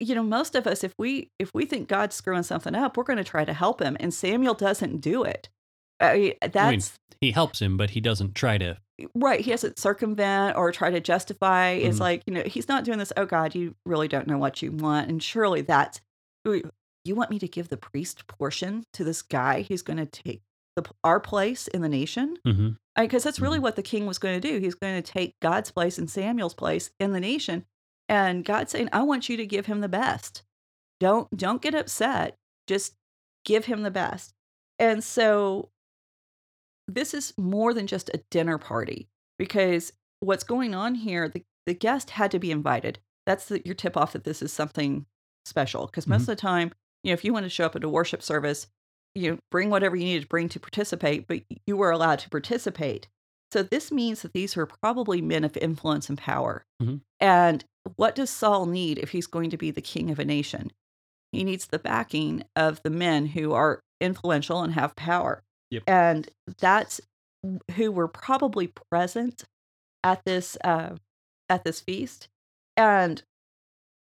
[0.00, 3.04] you know, most of us, if we if we think God's screwing something up, we're
[3.04, 5.48] going to try to help him, and Samuel doesn't do it.
[6.00, 6.80] I mean, that's I mean,
[7.20, 8.76] he helps him, but he doesn't try to.
[9.14, 9.40] right.
[9.40, 11.70] He doesn't circumvent or try to justify.
[11.70, 12.00] It's Mhm.
[12.00, 13.12] like you know, he's not doing this.
[13.16, 16.00] Oh God, you really don't know what you want, and surely that's
[16.44, 20.42] you want me to give the priest portion to this guy who's going to take
[20.76, 23.62] the our place in the nation hmm because that's really Mhm.
[23.62, 24.58] what the king was going to do.
[24.58, 27.66] He's going to take God's place and Samuel's place in the nation.
[28.08, 30.42] And God's saying, "I want you to give him the best.
[31.00, 32.36] Don't don't get upset.
[32.66, 32.96] Just
[33.44, 34.34] give him the best."
[34.78, 35.70] And so
[36.88, 41.74] this is more than just a dinner party because what's going on here, the, the
[41.74, 42.98] guest had to be invited.
[43.26, 45.06] That's the, your tip off that this is something
[45.46, 46.22] special because most Mhm.
[46.22, 48.66] of the time, you know, if you want to show up at a worship service,
[49.14, 52.30] you know, bring whatever you need to bring to participate, but you were allowed to
[52.30, 53.08] participate.
[53.52, 56.64] So this means that these were probably men of influence and power.
[56.82, 57.00] Mhm.
[57.20, 57.64] And
[57.96, 60.72] what does Saul need if he's going to be the king of a nation?
[61.30, 65.42] He needs the backing of the men who are influential and have power.
[65.70, 65.82] Yep.
[65.86, 67.00] And that's
[67.76, 69.44] who were probably present
[70.02, 70.96] at this uh,
[71.48, 72.28] at this feast.
[72.76, 73.22] And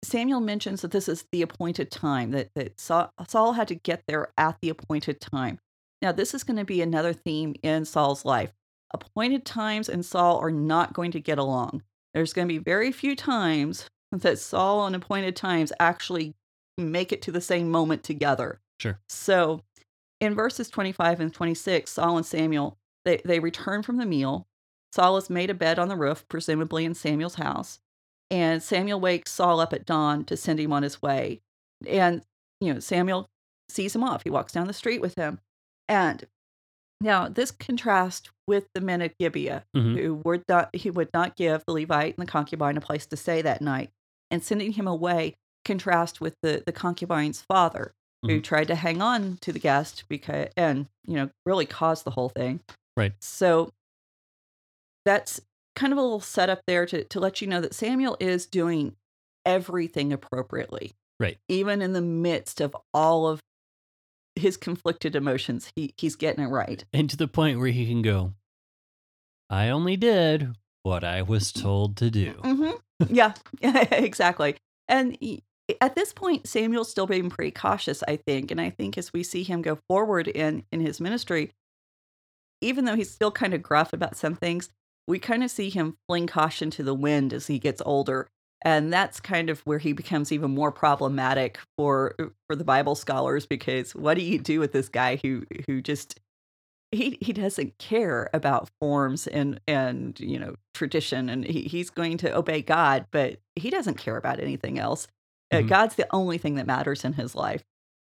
[0.04, 4.04] Samuel mentions that this is the appointed time, that, that Saul, Saul had to get
[4.06, 5.58] there at the appointed time.
[6.02, 8.52] Now, this is going to be another theme in Saul's life.
[8.92, 11.82] Appointed times and Saul are not going to get along.
[12.12, 16.34] There's going to be very few times that Saul and appointed times actually
[16.78, 18.60] make it to the same moment together.
[18.78, 19.00] Sure.
[19.08, 19.62] So
[20.20, 24.46] in verses 25 and 26, Saul and Samuel, they, they return from the meal.
[24.92, 27.80] Saul has made a bed on the roof, presumably in Samuel's house.
[28.34, 31.40] And Samuel wakes Saul up at dawn to send him on his way.
[31.86, 32.22] And,
[32.60, 33.28] you know, Samuel
[33.68, 34.24] sees him off.
[34.24, 35.38] He walks down the street with him.
[35.88, 36.24] And
[37.00, 39.96] now this contrasts with the men at Gibeah, Mhm.
[39.96, 43.16] who would not, he would not give the Levite and the concubine a place to
[43.16, 43.90] stay that night.
[44.30, 48.44] And sending him away contrast with the, the concubine's father, who Mhm.
[48.44, 52.30] tried to hang on to the guest because and you know really caused the whole
[52.30, 52.60] thing
[52.96, 53.12] Right.
[53.22, 53.70] so
[55.04, 55.40] that's
[55.74, 58.94] kind of a little setup there to, to let you know that samuel is doing
[59.44, 61.38] everything appropriately Right.
[61.48, 63.40] even in the midst of all of
[64.36, 66.84] his conflicted emotions he he's getting it right.
[66.92, 68.32] And to the point where he can go,
[69.48, 72.32] I only did what I was told to do.
[72.42, 72.70] hmm
[73.08, 73.34] yeah.
[73.62, 74.56] Exactly.
[74.88, 75.16] And
[75.80, 79.22] at this point samuel's still being pretty cautious i think and i think as we
[79.22, 81.52] see him go forward in in his ministry
[82.60, 84.68] even though he's still kind of gruff about some things
[85.06, 88.28] we kind of see him fling caution to the wind as he gets older
[88.66, 92.14] and that's kind of where he becomes even more problematic for
[92.48, 96.20] for the bible scholars because what do you do with this guy who who just
[96.92, 102.16] he he doesn't care about forms and and you know tradition and he, he's going
[102.18, 105.08] to obey god but he doesn't care about anything else
[105.52, 105.68] Uh, Mhm.
[105.68, 107.64] god's the only thing that matters in his life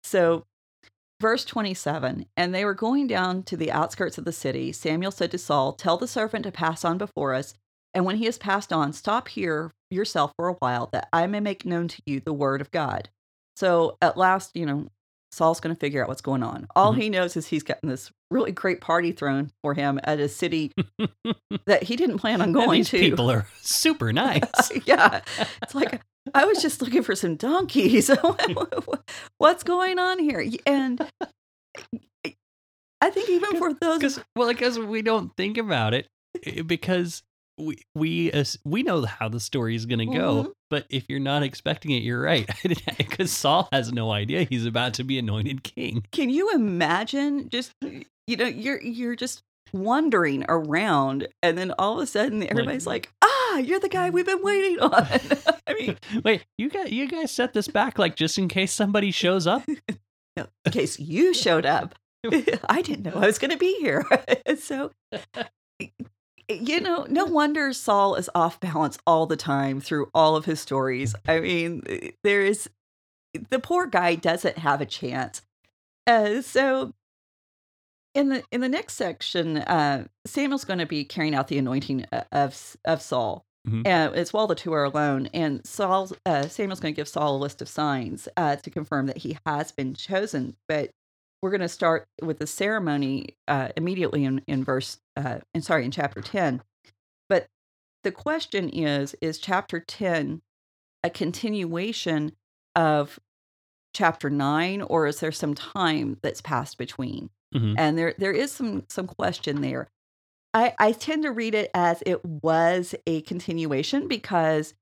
[0.04, 0.46] so
[1.20, 5.30] verse 27 and they were going down to the outskirts of the city samuel said
[5.30, 7.54] to saul tell the servant to pass on before us
[7.94, 11.40] and when he has passed on stop here yourself for a while that i may
[11.40, 13.08] make known to you the word of god
[13.56, 14.86] so at last you know
[15.30, 16.66] Saul's going to figure out what's going on.
[16.74, 17.02] All Mhm.
[17.02, 20.72] he knows is he's gotten this really great party thrown for him at a city
[21.66, 22.98] that he didn't plan on And going these to.
[22.98, 24.40] people are super nice.
[24.86, 25.20] yeah.
[25.62, 26.00] It's like,
[26.34, 28.10] I was just looking for some donkeys.
[29.38, 30.44] what's going on here?
[30.66, 31.08] And
[33.00, 33.98] I think even for those.
[33.98, 36.06] Because well, because we don't think about it,
[36.44, 37.22] eh, because
[37.58, 38.32] we we
[38.64, 40.44] we know how the story is going to go.
[40.44, 40.52] Mhm.
[40.70, 42.48] But if you're not expecting it, you're right.
[42.98, 46.04] Because Saul has no idea he's about to be anointed king.
[46.12, 52.00] Can you imagine just, you know, you're, you're just wandering around and then all of
[52.00, 54.92] a sudden everybody's like, ah, you're the guy we've been waiting on.
[55.66, 59.10] I mean, Wait, you got you guys set this back like just in case somebody
[59.10, 59.62] shows up.
[60.36, 61.96] No, in case you showed up.
[62.68, 64.04] I didn't know I was going to be here.
[64.56, 64.92] so,
[66.48, 70.60] you know, no wonder Saul is off balance all the time through all of his
[70.60, 71.16] stories.
[71.26, 71.82] I mean,
[72.22, 72.70] there is
[73.50, 75.42] the poor guy doesn't have a chance.
[76.06, 76.94] Uh, so,
[78.14, 82.06] in the in the next section, uh, Samuel's going to be carrying out the anointing
[82.12, 83.44] uh, of of Saul.
[83.66, 83.86] Mhm.
[83.86, 87.36] And it's while the two are alone, and Saul uh, Samuel's going to give Saul
[87.36, 90.56] a list of signs uh, to confirm that he has been chosen.
[90.68, 90.90] But
[91.42, 95.84] we're going to start with the ceremony uh, immediately in in verse, uh, and sorry,
[95.84, 96.62] in chapter ten.
[97.28, 97.48] But
[98.04, 100.42] the question is: Is chapter ten
[101.04, 102.32] a continuation
[102.74, 103.20] of
[103.94, 107.30] chapter nine, or is there some time that's passed between?
[107.54, 107.74] Mhm.
[107.78, 109.88] And there there is some some question there.
[110.54, 114.74] I, I tend to read it as it was a continuation because,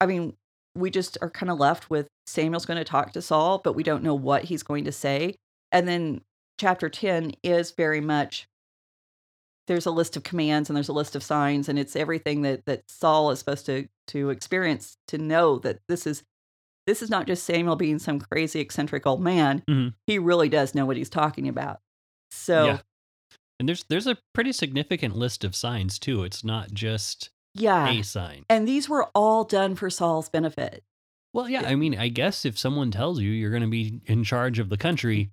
[0.00, 0.36] I mean,
[0.76, 3.82] we just are kind of left with Samuel's going to talk to Saul, but we
[3.84, 5.36] don't know what he's going to say.
[5.72, 6.22] And then
[6.60, 8.48] chapter 10 is very much
[9.66, 12.64] there's a list of commands and there's a list of signs and it's everything that
[12.66, 16.22] that Saul is supposed to to experience to know that this is
[16.86, 19.62] this is not just Samuel being some crazy eccentric old man.
[19.68, 19.94] Mhm.
[20.06, 21.80] He really does know what he's talking about.
[22.30, 22.78] So Yeah.
[23.58, 26.22] And there's there's a pretty significant list of signs too.
[26.22, 27.88] It's not just yeah.
[27.88, 28.44] a sign.
[28.48, 30.84] And these were all done for Saul's benefit.
[31.32, 34.24] Well, yeah, I mean, I guess if someone tells you you're going to be in
[34.24, 35.30] charge of the country,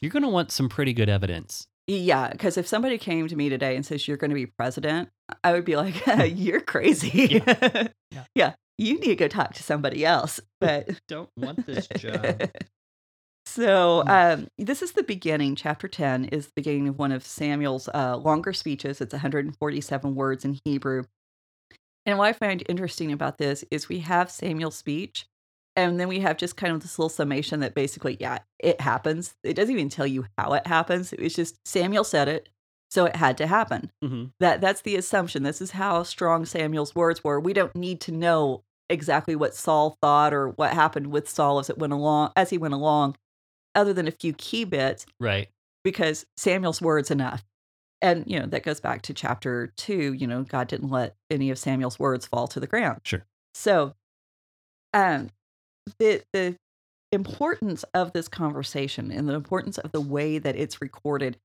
[0.00, 1.66] you're going to want some pretty good evidence.
[1.86, 5.08] Yeah, because if somebody came to me today and says you're going to be president,
[5.42, 6.20] I would be like, hmm.
[6.36, 7.88] "You're crazy." Yeah.
[8.34, 8.54] yeah.
[8.78, 10.40] you need to go talk to somebody else.
[10.60, 11.66] But Don't want
[13.44, 14.08] so Hmm.
[14.08, 15.56] um, this is the beginning.
[15.56, 19.00] Chapter ten is the beginning of one of Samuel's uh, longer speeches.
[19.00, 21.04] It's 147 words in Hebrew.
[22.06, 25.26] And what I find interesting about this is we have Samuel's speech,
[25.76, 29.34] and then we have just kind of this little summation that basically, yeah, it happens.
[29.44, 31.12] It doesn't even tell you how it happens.
[31.12, 32.48] It was just Samuel said it,
[32.90, 33.90] so it had to happen.
[34.02, 35.42] hmm That that's the assumption.
[35.42, 37.38] This is how strong Samuel's words were.
[37.38, 41.70] We don't need to know exactly what Saul thought or what happened with Saul as
[41.70, 43.16] it went along as he went along,
[43.74, 45.48] other than a few key bits, Right.
[45.84, 47.44] because Samuel's words enough.
[48.02, 51.50] And you know, that goes back to chapter two, you know, God didn't let any
[51.50, 53.00] of Samuel's words fall to the ground.
[53.04, 53.24] Sure.
[53.54, 53.94] So
[54.94, 55.30] um
[55.98, 56.56] the the
[57.12, 61.38] importance of this conversation and the importance of the way that it's recorded,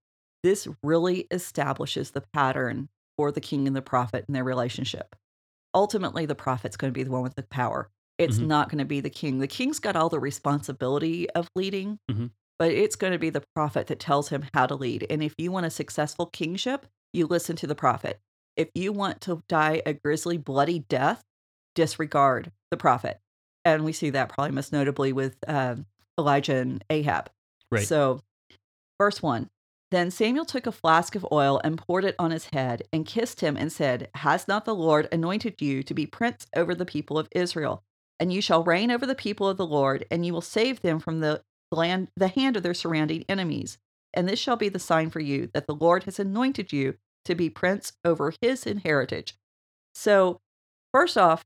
[0.44, 5.16] this really establishes the pattern for the king and the prophet and their relationship.
[5.74, 7.90] Ultimately, the prophet's going to be the one with the power.
[8.18, 8.48] It's Mhm.
[8.48, 9.40] not going to be the king.
[9.40, 12.32] The king's got all the responsibility of leading, Mhm.
[12.58, 15.06] but it's going to be the prophet that tells him how to lead.
[15.10, 18.20] And if you want a successful kingship, you listen to the prophet.
[18.56, 21.24] If you want to die a grisly, bloody death,
[21.76, 23.20] disregard the prophet.
[23.66, 25.86] And we see that probably most notably with um,
[26.18, 27.30] Elijah and Ahab.
[27.72, 27.86] Right.
[27.86, 28.22] So,
[28.98, 29.50] verse one
[29.92, 33.42] Then Samuel took a flask of oil and poured it on his head and kissed
[33.42, 37.18] him and said, Has not the Lord anointed you to be prince over the people
[37.18, 37.84] of Israel?
[38.20, 41.00] And you shall reign over the people of the Lord, and you will save them
[41.00, 43.78] from the land, the hand of their surrounding enemies.
[44.14, 47.36] And this shall be the sign for you that the Lord has anointed you to
[47.36, 49.34] be prince over his inheritance.
[49.94, 50.40] So,
[50.94, 51.44] first off,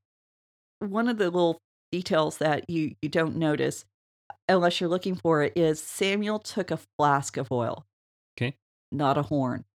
[0.80, 1.60] one of the little
[1.92, 3.86] details that you you don't notice
[4.48, 7.86] unless you're looking for it is Samuel took a flask of oil.
[8.38, 8.56] Okay.
[8.92, 9.66] Not a horn.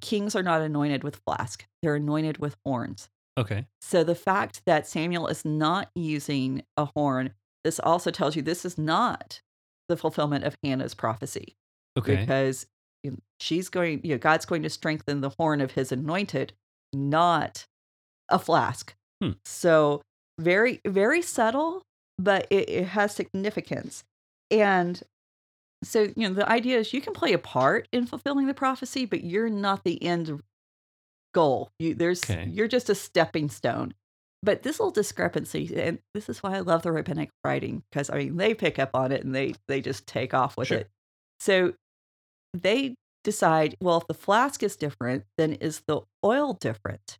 [0.00, 1.66] Kings are not anointed with flask.
[1.82, 3.08] They're anointed with horns.
[3.38, 3.66] Okay.
[3.80, 8.64] So the fact that Samuel is not using a horn, this also tells you this
[8.64, 9.40] is not
[9.88, 11.56] the fulfillment of Hannah's prophecy
[11.98, 12.16] Okay.
[12.16, 12.66] because
[13.40, 16.52] she's going, you know, God's going to strengthen the horn of his anointed,
[16.92, 17.66] not
[18.28, 18.94] a flask.
[19.22, 19.32] Hmm.
[19.44, 20.02] So
[20.38, 21.82] very, very subtle,
[22.18, 24.04] but it, it has significance.
[24.50, 25.00] And
[25.84, 29.04] so, you know, the idea is you can play a part in fulfilling the prophecy,
[29.04, 30.40] but you're not the end
[31.36, 31.70] goal.
[31.80, 32.44] You there's Okay.
[32.44, 33.94] you're just a stepping stone.
[34.42, 38.18] But this little discrepancy, and this is why I love the rabbinic writing, because I
[38.18, 40.80] mean they pick up on it and they they just take off with Sure.
[40.80, 40.90] it.
[41.40, 41.74] So
[42.54, 42.94] they
[43.24, 47.18] decide, well, if the flask is different, then is the oil different?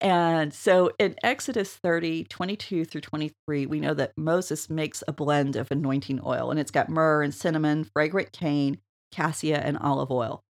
[0.00, 5.56] And so in Exodus 30, 22 through 23, we know that Moses makes a blend
[5.56, 8.78] of anointing oil, and it's got myrrh and cinnamon, fragrant cane,
[9.10, 10.42] cassia, and olive oil.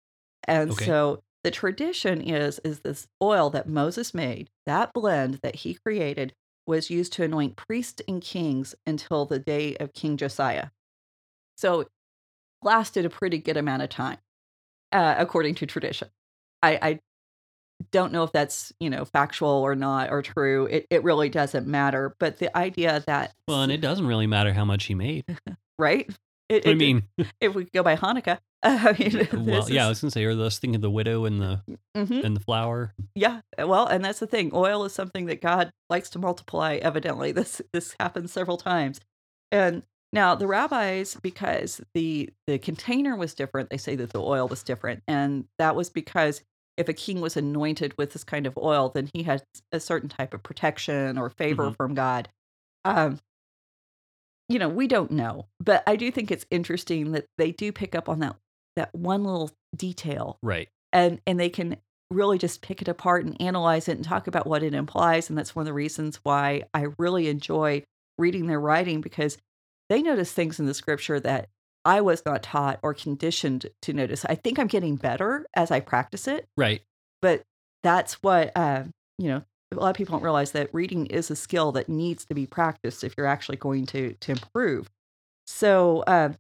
[0.48, 0.74] And Okay.
[0.74, 6.34] so the tradition is is this oil that Moses made, that blend that he created
[6.66, 10.68] was used to anoint priests and kings until the day of King Josiah.
[11.56, 11.88] So it
[12.62, 14.16] lasted a pretty good amount of time,
[14.90, 16.08] uh, according to tradition.
[16.62, 17.00] I, I
[17.92, 20.66] don't know if that's you know factual or not or true.
[20.66, 22.16] It it really doesn't matter.
[22.18, 25.24] But the idea that Well, and it doesn't really matter how much he made.
[25.78, 26.10] right?
[26.48, 27.02] It, I it- mean,
[27.40, 30.58] if we go by Hanukkah, I mean, well, yeah, I was gonna say, or those
[30.58, 31.60] thing of the widow and the
[31.96, 32.24] mhm.
[32.24, 32.94] and the flour.
[33.14, 34.50] Yeah, well, and that's the thing.
[34.54, 36.76] Oil is something that God likes to multiply.
[36.76, 39.00] Evidently, this this happens several times.
[39.52, 44.48] And now the rabbis, because the the container was different, they say that the oil
[44.48, 46.40] was different, and that was because
[46.76, 50.08] if a king was anointed with this kind of oil, then he had a certain
[50.08, 51.76] type of protection or favor Mhm.
[51.76, 52.28] from God.
[52.84, 53.20] Um,
[54.48, 57.94] you know, we don't know, but I do think it's interesting that they do pick
[57.94, 58.36] up on that
[58.76, 60.68] that one little detail Right.
[60.92, 61.76] and and they can
[62.10, 65.38] really just pick it apart and analyze it and talk about what it implies and
[65.38, 67.84] that's one of the reasons why I really enjoy
[68.18, 69.38] reading their writing because
[69.88, 71.48] they notice things in the scripture that
[71.84, 74.24] I was not taught or conditioned to notice.
[74.24, 76.82] I think I'm getting better as I practice it, Right.
[77.22, 77.42] but
[77.82, 78.84] that's what uh,
[79.18, 79.42] you know
[79.76, 82.46] a lot of people don't realize that reading is a skill that needs to be
[82.46, 84.90] practiced if you're actually going to to improve.
[85.46, 86.32] So, uh,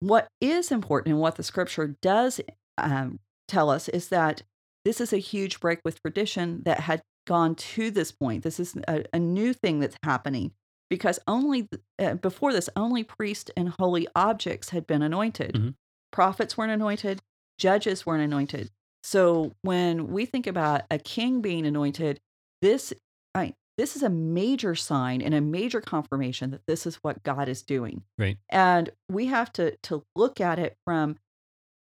[0.00, 2.40] what is important and what the scripture does
[2.76, 4.42] um, tell us is that
[4.84, 8.44] this is a huge break with tradition that had gone to this point.
[8.44, 10.52] This is a, a new thing that's happening
[10.88, 15.54] because only uh, before this, only priests and holy objects had been anointed.
[15.54, 15.74] Mhm.
[16.12, 17.20] Prophets weren't anointed,
[17.58, 18.70] judges weren't anointed.
[19.02, 22.20] So when we think about a king being anointed,
[22.60, 22.92] this
[23.34, 27.48] I, this is a major sign and a major confirmation that this is what God
[27.48, 28.02] is doing.
[28.18, 28.38] Right.
[28.50, 31.16] And we have to to look at it from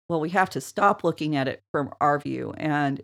[0.08, 2.54] well, we have to stop looking at it from our view.
[2.56, 3.02] And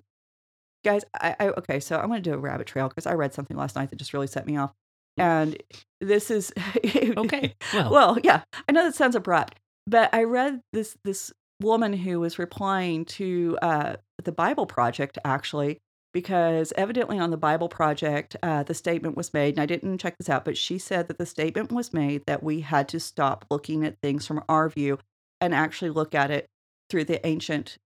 [0.85, 3.35] guys, I, I okay, so I'm going to do a rabbit trail because I read
[3.35, 4.73] something last night that just really set me off.
[5.17, 5.62] And
[6.01, 6.53] this is
[6.85, 7.55] Okay.
[7.75, 12.20] Well, well, yeah, I know that sounds abrupt, but I read this this woman who
[12.20, 15.79] was replying to uh, the Bible Project actually,
[16.12, 20.18] because evidently on the Bible Project, uh, the statement was made, and I didn't check
[20.18, 23.46] this out, but she said that the statement was made that we had to stop
[23.51, 24.98] looking at things from our view
[25.40, 26.46] and actually look at it
[26.90, 27.79] through the ancient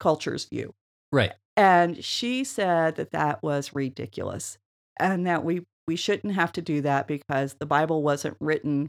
[0.00, 0.74] culture's view.
[1.12, 1.32] right.
[1.56, 4.56] And she said that that was ridiculous
[4.98, 8.88] and that we, we shouldn't have to do that because the Bible wasn't written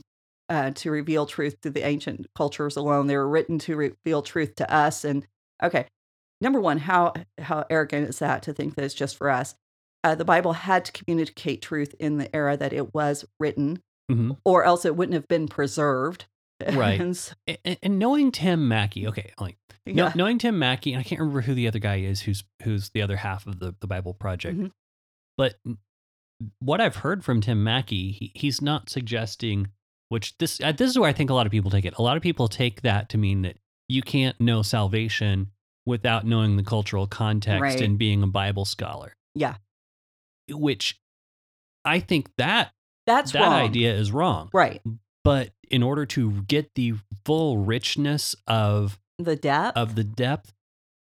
[0.52, 3.08] uh, to reveal truth to the ancient cultures alone.
[3.08, 5.04] They were written to reveal truth to us.
[5.06, 5.26] And
[5.64, 5.88] okay,
[6.42, 9.56] number one, how, how arrogant is that to think that it's just for us?
[10.04, 14.32] Uh, the Bible had to communicate truth in the era that it was written, hmm
[14.44, 16.26] or else it wouldn't have been preserved.
[16.74, 17.00] Right.
[17.02, 17.34] And so-
[17.66, 20.12] And, and knowing Tim Mackie, okay, like no, yeah.
[20.16, 23.02] knowing Tim Mackie, and I can't remember who the other guy is, who's who's the
[23.02, 24.72] other half of the the Bible Project, Mhm.
[25.38, 25.56] but
[26.60, 29.70] what I've heard from Tim Mackie, he, he's not suggesting.
[30.12, 31.94] Which this uh, this is where I think a lot of people take it.
[31.98, 33.56] A lot of people take that to mean that
[33.88, 35.52] you can't know salvation
[35.86, 37.80] without knowing the cultural context Right.
[37.82, 39.16] and being a Bible scholar.
[39.36, 39.56] Yeah.
[40.50, 41.00] Which
[41.86, 42.74] I think that
[43.08, 43.54] That's that wrong.
[43.54, 44.50] idea is wrong.
[44.54, 44.82] Right.
[45.24, 46.96] But in order to get the
[47.26, 49.78] full richness of The depth.
[49.78, 50.54] of the depth,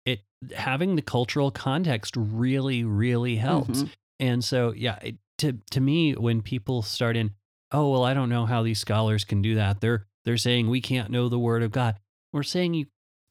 [0.05, 0.21] it
[0.55, 3.83] having the cultural context really really helps.
[3.83, 3.89] Mhm.
[4.19, 7.31] And so yeah, it, to to me when people start in,
[7.71, 9.81] oh well, I don't know how these scholars can do that.
[9.81, 11.95] They're they're saying we can't know the word of God.
[12.33, 12.85] We're saying you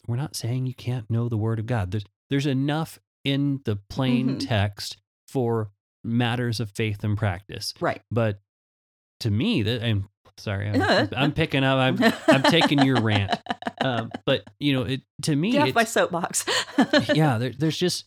[0.07, 1.91] we're not saying you can't know the word of God.
[1.91, 4.47] There's there's enough in the plain Mhm.
[4.49, 4.97] text
[5.29, 5.71] for
[6.03, 7.73] matters of faith and practice.
[7.81, 8.03] Right.
[8.11, 8.41] But
[9.21, 11.79] to me, that I'm sorry, I'm, I'm picking up.
[11.79, 13.33] I'm I'm taking your rant.
[13.81, 16.45] Um, but you know, it to me, Get off my soapbox.
[17.15, 18.05] yeah, there, there's just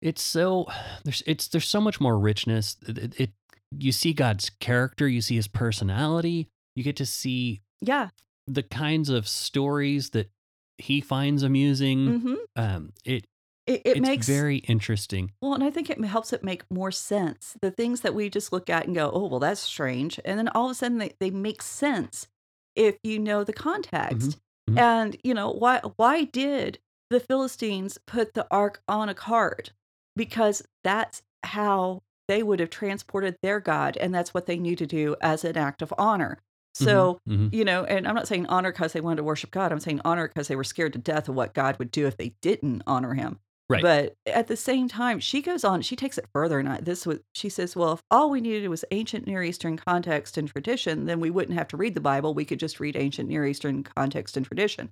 [0.00, 0.66] it's so
[1.04, 2.76] there's it's there's so much more richness.
[2.86, 3.30] It- it-
[3.76, 8.10] you see God's character, you see His personality, you get to see yeah.
[8.46, 10.30] the kinds of stories that
[10.78, 12.20] He finds amusing.
[12.20, 13.24] hmm Um, it
[13.66, 15.32] It, it it's makes very interesting.
[15.40, 17.56] well, and I think it helps it make more sense.
[17.60, 20.48] The things that we just look at and go, "Oh, well, that's strange," and then
[20.48, 22.26] all of a sudden they, they make sense
[22.74, 24.36] if you know the context.
[24.66, 24.76] Mhm.
[24.76, 25.80] And you know why?
[25.96, 26.78] Why did
[27.10, 29.72] the Philistines put the ark on a cart?
[30.16, 34.86] Because that's how they would have transported their god, and that's what they knew to
[34.86, 36.38] do as an act of honor.
[36.74, 37.52] So Mhm, mhm.
[37.54, 39.72] you know, and I'm not saying honor because they wanted to worship God.
[39.72, 42.16] I'm saying honor because they were scared to death of what God would do if
[42.16, 43.40] they didn't honor Him.
[43.70, 43.82] Right.
[43.82, 45.82] But at the same time, she goes on.
[45.82, 48.68] She takes it further, and I, this was she says, "Well, if all we needed
[48.68, 52.32] was ancient Near Eastern context and tradition, then we wouldn't have to read the Bible.
[52.32, 54.90] We could just read ancient Near Eastern context and tradition."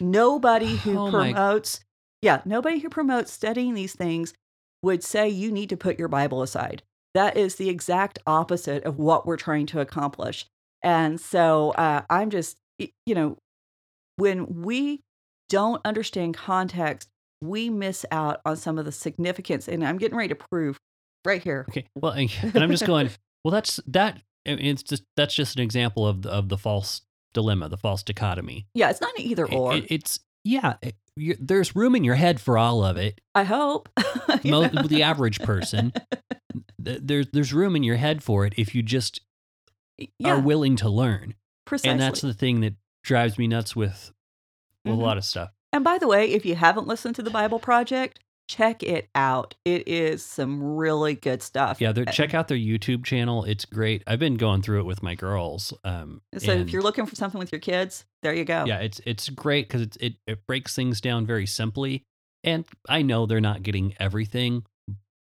[0.00, 1.80] Nobody who Oh my- promotes,
[2.20, 4.34] yeah, nobody who promotes studying these things
[4.82, 6.82] would say you need to put your Bible aside.
[7.14, 10.46] That is the exact opposite of what we're trying to accomplish.
[10.82, 13.36] And so uh, I'm just, you know,
[14.16, 15.00] when we
[15.48, 17.08] don't understand context,
[17.40, 19.66] we miss out on some of the significance.
[19.68, 20.76] And I'm getting ready to prove
[21.24, 21.66] right here.
[21.70, 21.86] Okay.
[21.96, 23.10] Well, and I'm just going.
[23.44, 24.20] Well, that's that.
[24.44, 27.02] It's just that's just an example of the, of the false
[27.34, 28.66] dilemma, the false dichotomy.
[28.74, 29.74] Yeah, it's not an either It- or.
[29.74, 30.74] it- it's yeah.
[31.38, 33.20] There's room in your head for all of it.
[33.34, 33.88] I hope.
[34.42, 35.92] The average person,
[36.84, 39.20] th- there's there's room in your head for it if you just
[40.18, 41.34] yeah, are willing to learn.
[41.66, 41.90] precisely.
[41.90, 44.12] And that's the thing that drives me nuts with,
[44.84, 44.98] with Mhm.
[44.98, 45.50] a lot of stuff.
[45.72, 49.54] And by the way, if you haven't listened to the Bible Project, check it out.
[49.64, 51.80] It is some really good stuff.
[51.80, 53.44] Yeah, Uh, check out their YouTube channel.
[53.44, 54.02] It's great.
[54.06, 55.74] I've been going through it with my girls.
[55.84, 58.64] Um, So if you're looking for something with your kids, there you go.
[58.66, 62.04] yeah it's it's great because it, it it breaks things down very simply
[62.44, 64.64] and i know they're not getting everything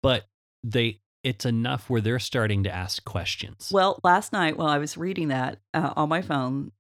[0.03, 0.27] but
[0.65, 4.97] they it's enough where they're starting to ask questions Well, last night while I was
[4.97, 6.71] reading that uh, on my phone,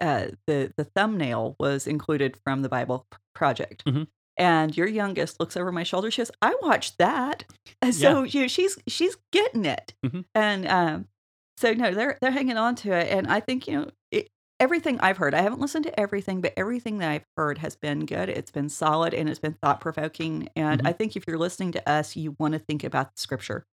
[0.00, 4.06] uh, the the thumbnail was included from the Bible Project, Mhm.
[4.36, 6.12] And your youngest looks over my shoulder.
[6.12, 7.44] She goes, "I watched that."
[7.82, 10.24] And so you know, she's she's getting it, Mhm.
[10.32, 11.08] and um,
[11.56, 13.08] so no, they're they're hanging on to it.
[13.10, 14.28] And I think you know it,
[14.60, 15.34] everything I've heard.
[15.34, 18.28] I haven't listened to everything, but everything that I've heard has been good.
[18.28, 20.48] It's been solid and it's been thought provoking.
[20.56, 20.88] And Mhm.
[20.88, 23.66] I think if you're listening to us, you want to think about the scripture.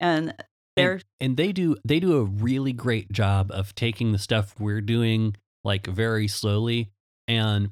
[0.00, 0.34] And
[0.76, 4.80] there, and they do they do a really great job of taking the stuff we're
[4.80, 6.90] doing like very slowly
[7.28, 7.70] and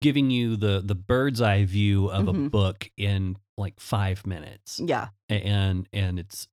[0.00, 2.50] giving you the the bird's eye view of a Mhm.
[2.50, 5.08] book in like five minutes yeah.
[5.28, 6.48] And and it's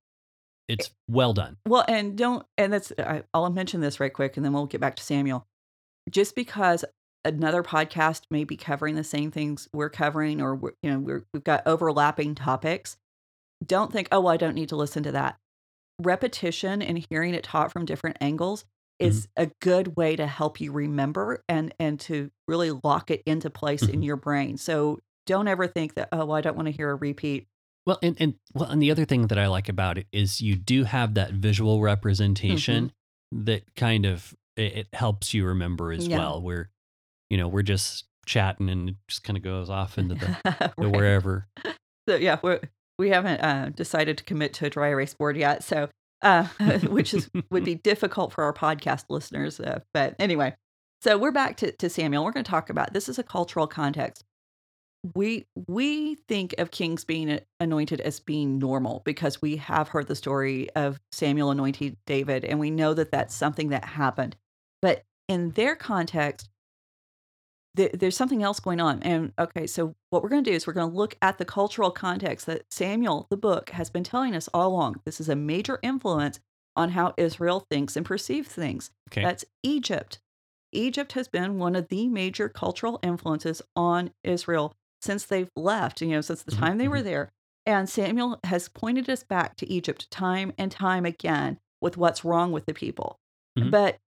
[0.67, 4.45] it's well done Well, and don't, and that's, I, I'll mention this right quick and
[4.45, 5.47] then we'll get back to Samuel.
[6.09, 6.83] Just because
[7.25, 11.25] another podcast may be covering the same things we're covering or, we're, you know, we're,
[11.33, 12.95] we've got overlapping topics,
[13.65, 15.37] don't think, oh, well, I don't need to listen to that.
[16.01, 18.65] Repetition and hearing it taught from different angles
[18.99, 23.49] is a good way to help you remember and and to really lock it into
[23.49, 24.05] place in Mhm.
[24.05, 24.57] your brain.
[24.57, 27.47] So don't ever think that, oh, well, I don't want to hear a repeat.
[27.87, 30.55] Well and and well and the other thing that i like about it is you
[30.55, 32.91] do have that visual representation
[33.31, 36.17] that kind of it, it helps you remember as Yeah.
[36.19, 36.69] well where
[37.31, 40.89] you know we're just chatting and it just kind of goes off into the, the
[40.89, 41.47] wherever
[42.09, 42.59] So yeah, we're,
[42.99, 45.61] we haven't uh, decided to commit to a dry erase board yet.
[45.63, 45.89] So,
[46.21, 46.43] uh,
[46.87, 49.59] which is would be difficult for our podcast listeners.
[49.59, 50.55] Uh, but anyway,
[51.01, 52.23] so we're back to, to Samuel.
[52.25, 54.23] We're going to talk about this is a cultural context.
[55.15, 60.15] We we think of kings being anointed as being normal because we have heard the
[60.15, 64.35] story of Samuel anointing David, and we know that that's something that happened.
[64.81, 66.49] But in their context,
[67.75, 69.01] th- there's something else going on.
[69.03, 71.45] And okay, so what we're going to do is we're going to look at the
[71.45, 75.01] cultural context that Samuel, the book, has been telling us all along.
[75.05, 76.39] This is a major influence
[76.75, 78.91] on how Israel thinks and perceives things.
[79.11, 80.19] okay That's Egypt.
[80.73, 86.07] Egypt has been one of the major cultural influences on Israel since they've left, you
[86.09, 87.29] know, since the Mhm, time they were there.
[87.65, 92.51] And Samuel has pointed us back to Egypt time and time again with what's wrong
[92.51, 93.19] with the people.
[93.55, 93.71] Mhm.
[93.71, 93.97] But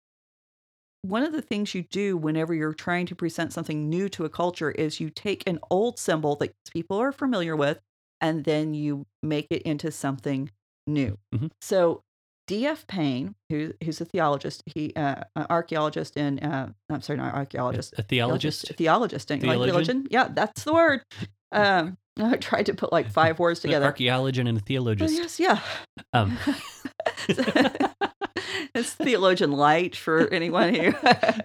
[1.02, 4.28] one of the things you do whenever you're trying to present something new to a
[4.30, 7.80] culture is you take an old symbol that people are familiar with
[8.20, 10.50] and then you make it into something
[10.86, 11.16] new.
[11.32, 11.50] Mhm.
[11.62, 12.02] So
[12.50, 12.86] D.F.
[12.88, 17.94] Payne, who, who's a theologist, he uh, an archaeologist and uh, I'm sorry, not archaeologist,
[17.96, 19.68] a theologist a theologist, like Theologian?
[19.70, 20.06] theologian?
[20.10, 21.02] Yeah, that's the word.
[21.52, 23.86] Um, I tried to put like five words an together.
[23.86, 25.60] archaeologist and a Oh, theologist yes, yeah.
[26.12, 26.36] um
[28.74, 30.92] it's theologian light for anyone who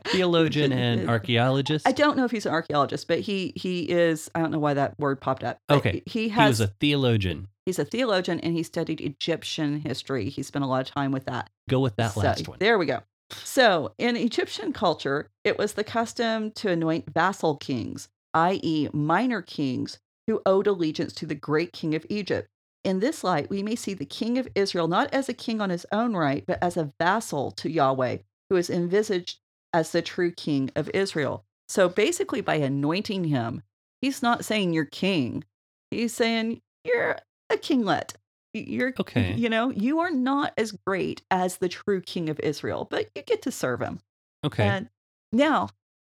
[0.07, 4.29] theologian and archaeologist I don't know if he's an archaeologist, but he he is.
[4.35, 5.59] I don't know why that word popped up.
[5.69, 6.01] Okay.
[6.05, 10.29] he he was a theologian he's a theologian, and he studied Egyptian history.
[10.29, 11.49] He spent a lot of time with that.
[11.69, 13.01] go with that So, last one There we go.
[13.31, 19.99] So, in Egyptian culture, it was the custom to anoint vassal kings, i.e., minor kings
[20.27, 22.47] who owed allegiance to the great king of Egypt.
[22.83, 25.71] In this light, we may see the king of Israel not as a king on
[25.71, 28.17] his own right, but as a vassal to Yahweh,
[28.49, 29.39] who is envisaged
[29.73, 31.45] as the true king of Israel.
[31.67, 33.63] So basically, by anointing him,
[34.01, 35.43] he's not saying you're king.
[35.89, 37.17] He's saying you're
[37.55, 38.13] a kinglet.
[38.53, 39.33] You're Okay.
[39.35, 43.21] You know, you are not as great as the true king of Israel, but you
[43.23, 43.99] get to serve him.
[44.45, 44.89] okay And
[45.33, 45.69] now,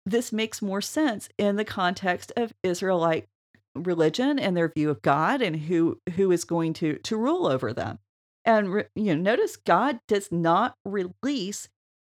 [0.06, 3.28] this makes more sense in the context of Israelite
[3.74, 7.72] religion and their view of God and who who is going to to rule over
[7.72, 7.98] them.
[8.44, 11.68] And re- you know, notice God does not release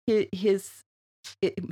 [0.06, 0.84] his his,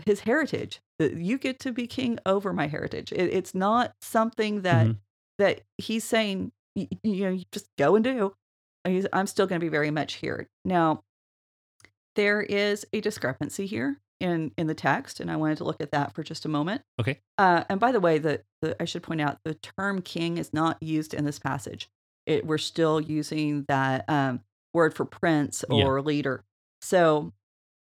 [0.07, 0.81] his heritage.
[0.99, 3.13] That You get to be king over my heritage.
[3.13, 4.99] It, it's not something that Mhm.
[5.39, 6.53] that he's saying.
[6.75, 8.35] You know, you just go and do.
[9.13, 11.03] I'm still going to be very much here now
[12.17, 15.91] there is a discrepancy here in in the text and i wanted to look at
[15.91, 17.19] that for just a moment Okay.
[17.39, 20.53] uh, and by the way the, the i should point out the term king is
[20.53, 21.89] not used in this passage
[22.27, 24.41] it, we're still using that um,
[24.73, 25.85] word for prince Yeah.
[25.87, 26.45] or leader
[26.81, 27.33] so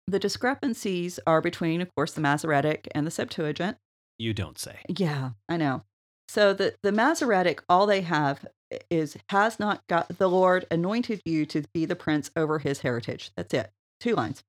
[0.07, 3.77] the discrepancies are between of course the masoretic and the septuagint
[4.19, 5.85] you don't say yeah, I know.
[6.29, 8.45] So the the Masoretic, all they have
[8.91, 13.31] is has not got the Lord anointed you to be the prince over his heritage.
[13.37, 13.71] That's it.
[14.01, 14.43] Two lines.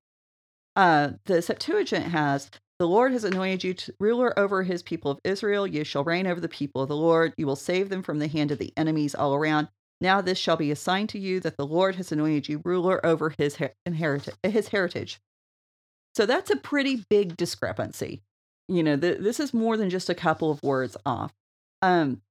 [0.75, 2.49] Uh, the Septuagint has
[2.79, 5.67] the Lord has anointed you to ruler over his people of Israel.
[5.67, 7.33] You shall reign over the people of the Lord.
[7.37, 9.69] You will save them from the hand of the enemies all around.
[10.01, 13.05] Now this shall be a sign to you that the Lord has anointed you ruler
[13.05, 15.19] over his her- inherit- his heritage.
[16.15, 18.21] So that's a pretty big discrepancy
[18.67, 21.33] you know th- this is more than just a couple of words off
[21.81, 22.21] um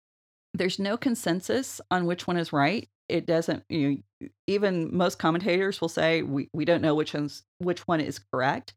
[0.55, 5.81] there's no consensus on which one is right it doesn't you know even most commentators
[5.81, 8.75] will say we, we don't know which one's which one is correct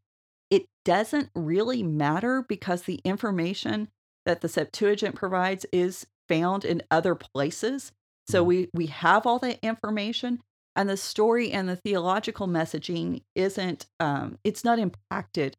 [0.50, 3.88] it doesn't really matter because the information
[4.26, 7.92] that the septuagint provides is found in other places.
[8.28, 8.46] So Mhm.
[8.46, 10.42] we we have all that information,
[10.76, 15.56] and the story and the theological messaging isn't um, it's not impacted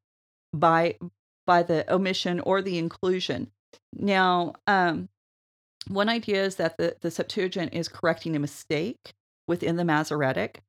[0.53, 0.97] by
[1.45, 3.51] by the omission or the inclusion.
[3.93, 5.09] Now, um,
[5.88, 9.13] one idea is that the, the Septuagint is correcting a mistake
[9.47, 10.61] within the Masoretic.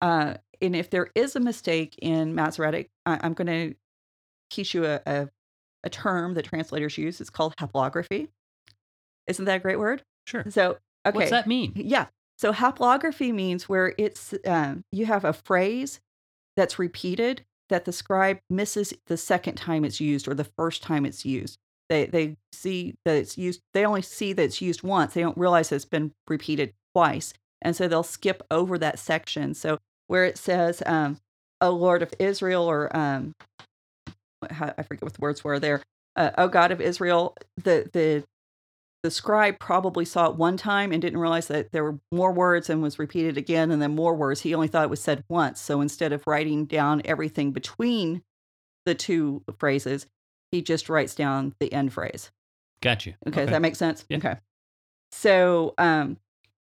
[0.00, 3.74] Uh, and if there is a mistake in Masoretic, I, I'm going to
[4.50, 5.28] teach you a, a,
[5.84, 7.20] a term that translators use.
[7.20, 8.28] It's called haplography.
[9.26, 10.02] Isn't that a great word?
[10.26, 10.44] Sure.
[10.48, 11.16] So, okay.
[11.16, 11.72] What's that mean?
[11.74, 12.06] Yeah.
[12.38, 16.00] So haplography means where it's um, you have a phrase
[16.56, 21.04] that's repeated that the scribe misses the second time it's used or the first time
[21.04, 21.58] it's used.
[21.90, 23.60] They they see that it's used.
[23.74, 25.12] They only see that it's used once.
[25.12, 29.52] They don't realize it's been repeated twice, and so they'll skip over that section.
[29.54, 31.18] So where it says, um,
[31.60, 33.34] "O Lord of Israel," or um,
[34.48, 35.82] I forget what the words were there.
[36.14, 38.24] Uh, "O God of Israel," the the
[39.02, 42.70] the scribe probably saw it one time and didn't realize that there were more words
[42.70, 44.42] and was repeated again and then more words.
[44.42, 45.60] He only thought it was said once.
[45.60, 48.22] So instead of writing down everything between
[48.84, 50.06] the two phrases,
[50.52, 52.30] he just writes down the end phrase.
[52.82, 53.14] Got you.
[53.28, 54.04] Okay, does that make sense?
[54.08, 54.18] Yeah.
[54.18, 54.36] Okay.
[55.12, 56.16] So, um,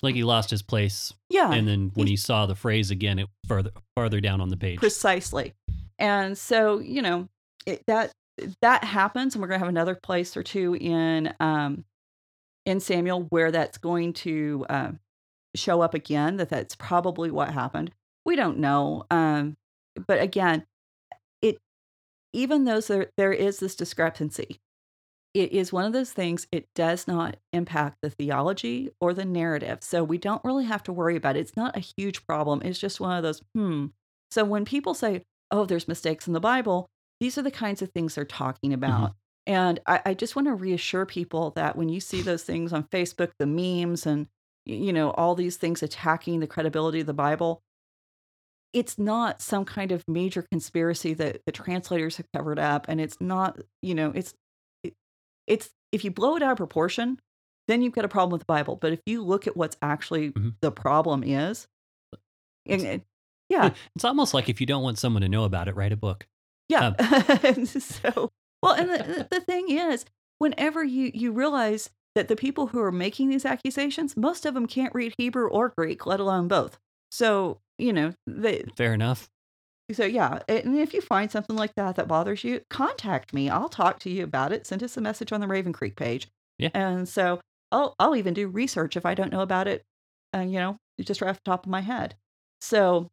[0.01, 3.29] like he lost his place, yeah, and then when he- saw the phrase again, it
[3.47, 4.79] further farther down on the page.
[4.79, 5.53] precisely.
[5.97, 7.29] And so, you know,
[7.65, 8.11] it, that
[8.61, 11.85] that happens, and we're going to have another place or two in um,
[12.65, 14.99] in Samuel where that's going to um,
[15.55, 16.37] show up again.
[16.37, 17.91] That that's probably what happened.
[18.25, 19.55] We don't know, um,
[20.07, 20.65] but again,
[22.33, 24.59] even though there there is this discrepancy,
[25.33, 26.47] it is one of those things.
[26.51, 30.93] It does not impact the theology or the narrative, so we don't really have to
[30.93, 31.41] worry about it.
[31.41, 32.61] It's not a huge problem.
[32.63, 33.87] It's just one of those hmm.
[34.31, 37.91] So when people say, "Oh, there's mistakes in the Bible," these are the kinds of
[37.91, 39.13] things they're talking about.
[39.45, 42.85] And I, I just want to reassure people that when you see those things on
[42.85, 44.27] Facebook, the memes and
[44.65, 47.61] you know all these things attacking the credibility of the Bible,
[48.73, 53.17] it's not some kind of major conspiracy that the translators have covered up, and it's
[53.21, 54.33] not you know it's
[54.83, 54.93] it,
[55.47, 57.19] it's if you blow it out of proportion,
[57.67, 58.75] then you've got a problem with the Bible.
[58.75, 60.55] But if you look at what's actually Mhm.
[60.61, 61.67] the problem is,
[62.65, 63.01] and, and-
[63.49, 65.97] yeah, It's almost like if you don't want someone to know about it, write a
[65.97, 66.25] book.
[66.69, 66.93] Yeah.
[67.43, 68.31] And so,
[68.63, 70.05] well, and the, the- the thing is,
[70.39, 74.65] whenever you you realize that the people who are making these accusations, most of them
[74.65, 76.79] can't read Hebrew or Greek, let alone both.
[77.11, 79.29] So, you know, they Fair enough.
[79.91, 83.49] so yeah, and if you find something like that that bothers you, contact me.
[83.49, 84.65] I'll talk to you about it.
[84.67, 86.27] Send us a message on the Raven Creek page.
[86.57, 86.69] Yeah.
[86.73, 87.39] And so
[87.71, 89.83] I'll I'll even do research if I don't know about it.
[90.35, 92.15] Uh, you know, just right off the top of my head.
[92.61, 93.09] So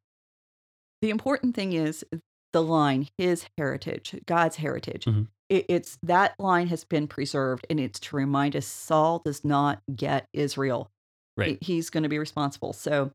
[1.03, 2.05] the important thing is
[2.53, 5.05] the line, his heritage, God's heritage.
[5.05, 5.29] Mhm.
[5.49, 9.83] It, it's that line has been preserved, and it's to remind us Saul does not
[9.95, 10.91] get Israel.
[11.37, 11.59] Right.
[11.63, 12.73] He- he's going to be responsible.
[12.73, 13.13] So,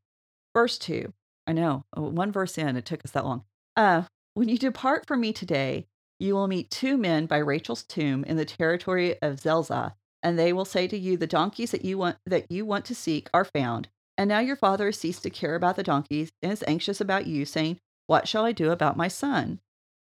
[0.54, 1.14] verse two.
[1.48, 3.44] I know uh, one verse in, it took us that long.
[3.76, 5.88] Uh, when you depart from me today,
[6.20, 10.54] you will meet two men by Rachel's tomb in the territory of Zelzah, and they
[10.54, 13.46] will say to you, "The donkeys that you want that you want to seek are
[13.46, 17.02] found." And now your father has ceased to care about the donkeys and is anxious
[17.02, 19.60] about you, saying, "What shall I do about my son?"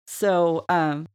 [0.07, 1.09] So, um,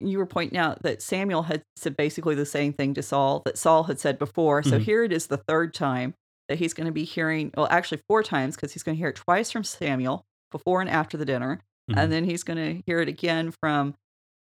[0.00, 3.58] you were pointing out that Samuel had said basically the same thing to Saul that
[3.58, 4.62] Saul had said before.
[4.62, 4.82] So Mhm.
[4.82, 6.14] here it is the third time
[6.50, 9.10] that he's going to be hearing, well, actually four times because he's going to hear
[9.10, 11.60] it twice from Samuel before and after the dinner.
[11.88, 11.96] Mhm.
[11.96, 13.94] And then he's going to hear it again from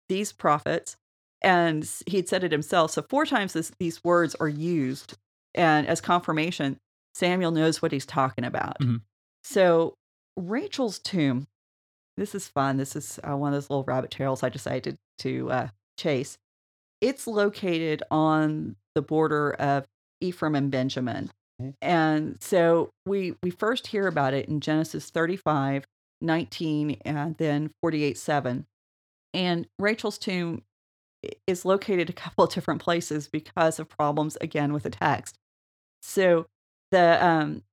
[0.10, 0.98] these prophets.
[1.44, 2.90] And he'd said it himself.
[2.92, 5.18] So four times this, these words are used.
[5.54, 6.80] And as confirmation,
[7.14, 8.80] Samuel knows what he's talking about.
[8.80, 9.02] Mhm.
[9.44, 9.94] So
[10.36, 11.48] Rachel's tomb,
[12.18, 12.78] this is fun.
[12.78, 16.40] This is uh, one of those little rabbit trails I decided to uh, chase.
[17.02, 19.86] It's located on the border of
[20.22, 21.30] Ephraim and Benjamin.
[21.62, 21.74] Okay.
[21.82, 25.86] And so we we first hear about it in Genesis 35,
[26.22, 28.66] 19, and then 48, 7.
[29.34, 30.64] And Rachel's tomb
[31.48, 35.38] is located a couple of different places because of problems again with the text.
[36.02, 36.48] So
[36.92, 37.64] the um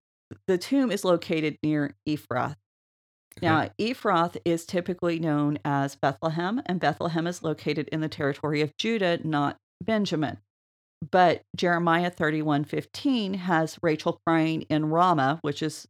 [0.46, 2.56] the tomb is located near Ephrath.
[3.42, 8.76] Now, Ephrath is typically known as Bethlehem, and Bethlehem is located in the territory of
[8.78, 10.38] Judah, not Benjamin.
[11.10, 15.86] But Jeremiah 31:15 has Rachel crying in Ramah, which is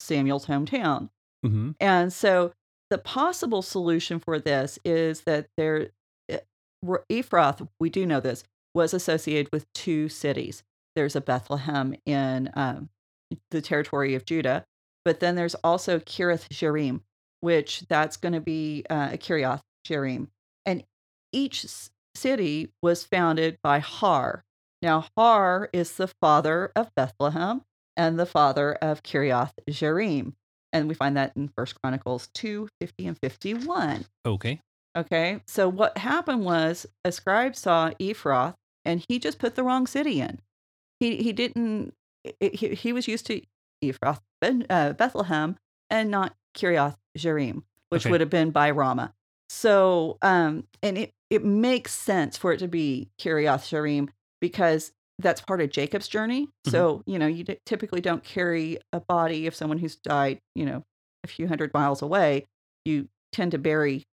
[0.00, 1.10] Samuel's hometown.
[1.44, 1.74] Mhm.
[1.80, 2.52] And so
[2.90, 5.90] the possible solution for this is that there,
[6.28, 6.40] eh,
[6.84, 8.44] Ephrath, we do know this,
[8.74, 10.62] was associated with two cities.
[10.96, 12.90] There's a Bethlehem in um,
[13.50, 14.66] the territory of Judah,
[15.04, 17.02] but then there's also Kirith Jerim,
[17.40, 20.28] which that's going to be uh, Kiriath Jearim.
[20.66, 20.84] And
[21.32, 21.66] each
[22.14, 24.44] city was founded by Har.
[24.82, 27.62] Now, Har is the father of Bethlehem
[27.96, 30.34] and the father of Kiriath Jearim.
[30.72, 34.06] And we find that in First Chronicles 2 50 and 51.
[34.24, 34.60] Okay.
[34.96, 35.40] Okay.
[35.46, 38.54] So what happened was a scribe saw Ephrath
[38.84, 40.40] and he just put the wrong city in.
[41.00, 41.94] He he didn't
[42.40, 43.42] he, he was used to
[43.82, 45.56] Ephrath ben, uh, Bethlehem
[45.88, 48.10] and not Kiriath Jearim, which Okay.
[48.10, 49.12] would have been by Ramah.
[49.48, 54.08] So um and it it makes sense for it to be Kiriath Jearim
[54.40, 56.46] because that's part of Jacob's journey.
[56.66, 56.70] Mhm.
[56.70, 60.64] So, you know, you d- typically don't carry a body of someone who's died, you
[60.64, 60.82] know,
[61.24, 62.46] a few hundred miles away.
[62.84, 64.04] You tend to bury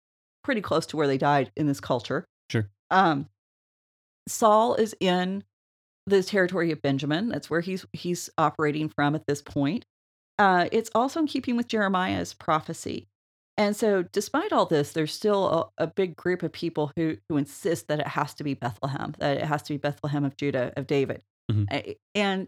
[0.43, 2.25] pretty close to where they died in this culture.
[2.51, 2.69] Sure.
[2.91, 3.29] Um,
[4.27, 5.43] Saul is in
[6.05, 7.29] the territory of Benjamin.
[7.29, 9.85] That's where he's he's operating from at this point.
[10.37, 13.07] Uh, it's also in keeping with Jeremiah's prophecy.
[13.57, 17.37] And so, despite all this, there's still a, a big group of people who who
[17.37, 20.73] insist that it has to be Bethlehem, that it has to be Bethlehem of Judah
[20.77, 21.67] of David, Mhm.
[21.71, 22.47] I- and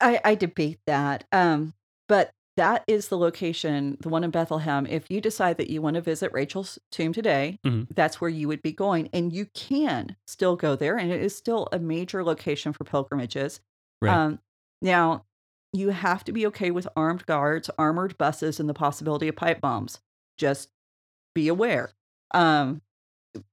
[0.00, 1.24] I, I debate that.
[1.32, 1.74] Um,
[2.08, 4.86] but that is the location, the one in Bethlehem.
[4.86, 7.86] If you decide that you want to visit Rachel's tomb today, Mhm.
[7.94, 11.34] that's where you would be going, and you can still go there, and it is
[11.34, 13.60] still a major location for pilgrimages.
[14.02, 14.14] Right.
[14.14, 14.40] Um,
[14.82, 15.24] now,
[15.72, 19.60] you have to be okay with armed guards, armored buses, and the possibility of pipe
[19.60, 20.00] bombs.
[20.36, 20.68] Just
[21.34, 21.92] be aware.
[22.34, 22.82] Um,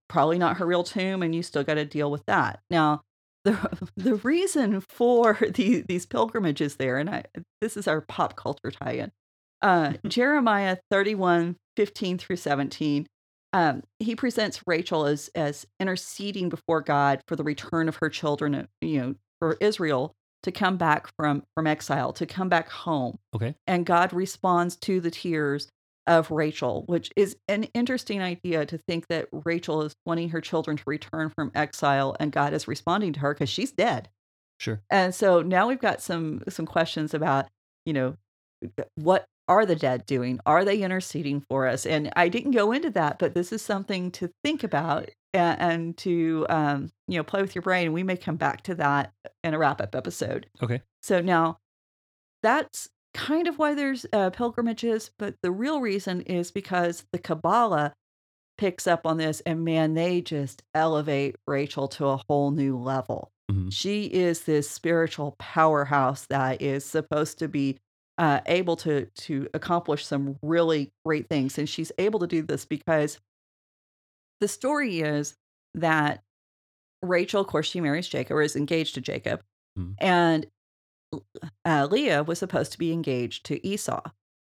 [0.09, 2.59] probably not her real tomb, and you still got to deal with that.
[2.69, 3.01] Now,
[3.45, 7.23] the the reason for the, these pilgrimages there, and I,
[7.61, 9.11] this is our pop culture tie-in.
[9.61, 13.07] Uh, Jeremiah 31, 15 through 17.
[13.51, 18.53] Um, he presents Rachel as as interceding before God for the return of her children,
[18.53, 20.13] uh, you know, for Israel
[20.43, 23.17] to come back from from exile, to come back home.
[23.35, 23.55] Okay.
[23.67, 25.69] And God responds to the tears
[26.07, 30.75] of Rachel, which is an interesting idea to think that Rachel is wanting her children
[30.77, 34.09] to return from exile and God is responding to her because she's dead.
[34.59, 34.81] Sure.
[34.89, 37.47] And so now we've got some some questions about,
[37.85, 38.15] you know,
[38.77, 40.39] uh, what are the dead doing?
[40.45, 41.85] Are they interceding for us?
[41.85, 45.97] And I didn't go into that, but this is something to think about and, and
[45.97, 47.93] to um, you know play with your brain.
[47.93, 49.13] We may come back to that
[49.43, 50.47] in a wrap up episode.
[50.61, 50.81] Okay.
[51.01, 51.59] So now
[52.43, 57.93] that's kind of why there's uh, pilgrimages, but the real reason is because the Kabbalah
[58.57, 63.31] picks up on this, and man, they just elevate Rachel to a whole new level.
[63.51, 63.71] Mhm.
[63.71, 67.77] She is this spiritual powerhouse that is supposed to be
[68.17, 72.65] uh, able to to accomplish some really great things, and she's able to do this
[72.65, 73.17] because
[74.41, 75.35] the story is
[75.75, 76.21] that
[77.01, 79.41] Rachel, of course, she marries Jacob or is engaged to Jacob,
[79.77, 79.95] Mhm.
[79.99, 80.47] and
[81.65, 84.01] uh, Leah was supposed to be engaged to Esau.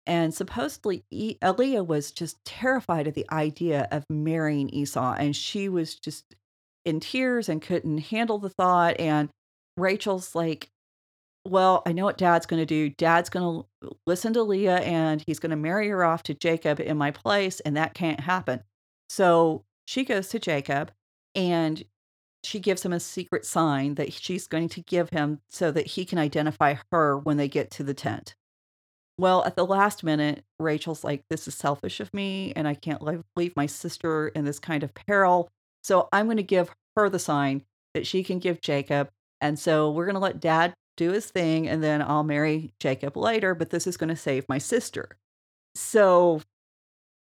[0.05, 5.13] And supposedly, e- uh, Leah was just terrified of the idea of marrying Esau.
[5.13, 6.35] And she was just
[6.83, 8.99] in tears and couldn't handle the thought.
[8.99, 9.29] And
[9.77, 10.69] Rachel's like,
[11.47, 12.89] Well, I know what dad's going to do.
[12.89, 16.79] Dad's going to listen to Leah and he's going to marry her off to Jacob
[16.79, 17.59] in my place.
[17.61, 18.63] And that can't happen.
[19.09, 20.91] So she goes to Jacob
[21.33, 21.83] and
[22.43, 26.05] she gives him a secret sign that she's going to give him so that he
[26.05, 28.35] can identify her when they get to the tent.
[29.17, 33.01] Well, at the last minute, Rachel's like, This is selfish of me, and I can't
[33.35, 35.49] leave, my sister in this kind of peril.
[35.83, 37.63] So I'm going to give her the sign
[37.95, 39.09] that she can give Jacob.
[39.41, 43.17] And so we're going to let dad do his thing, and then I'll marry Jacob
[43.17, 45.17] later, but this is going to save my sister.
[45.73, 46.41] So,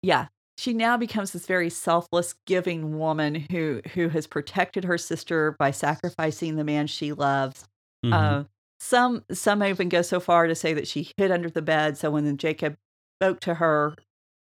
[0.02, 0.28] yeah,
[0.60, 5.72] she now becomes this very selfless giving woman who who has protected her sister by
[5.72, 7.66] sacrificing the man she loves
[8.06, 8.14] Mhm.
[8.14, 8.44] uh,
[8.80, 12.12] some some even go so far to say that she hid under the bed so
[12.12, 12.76] when Jacob
[13.22, 13.96] spoke to her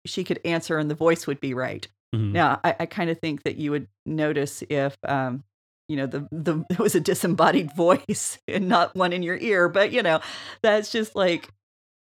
[0.05, 2.31] she could answer and the voice would be right Mhm.
[2.33, 5.43] now i, I kind of think that you would notice if um
[5.87, 9.69] you know the the it was a disembodied voice and not one in your ear
[9.69, 10.19] but you know
[10.61, 11.49] that's just like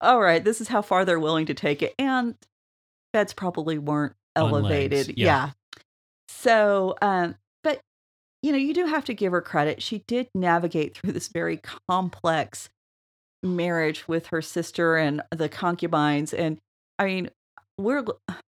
[0.01, 2.35] all right this is how far they're willing to take it and
[3.13, 5.25] beds probably weren't elevated yeah.
[5.25, 5.49] yeah
[6.27, 7.81] so um but
[8.41, 11.57] you know you do have to give her credit she did navigate through this very
[11.87, 12.69] complex
[13.43, 16.59] marriage with her sister and the concubines and
[16.97, 17.29] i mean
[17.77, 18.03] we're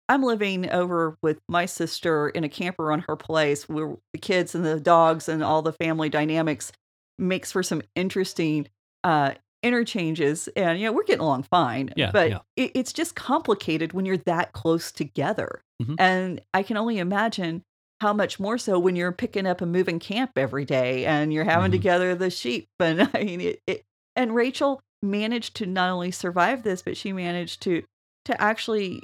[0.08, 4.54] i'm living over with my sister in a camper on her place where the kids
[4.54, 6.72] and the dogs and all the family dynamics
[7.18, 8.66] makes for some interesting
[9.04, 9.32] uh
[9.62, 12.38] interchanges and you know we're getting along fine Yeah, but yeah.
[12.56, 15.96] It, it's just complicated when you're that close together Mhm.
[15.98, 17.62] and i can only imagine
[18.00, 21.44] how much more so when you're picking up and moving camp every day and you're
[21.44, 21.82] having to Mhm.
[21.82, 23.82] gather the sheep and i mean it, it
[24.14, 27.82] and rachel managed to not only survive this but she managed to
[28.24, 29.02] to actually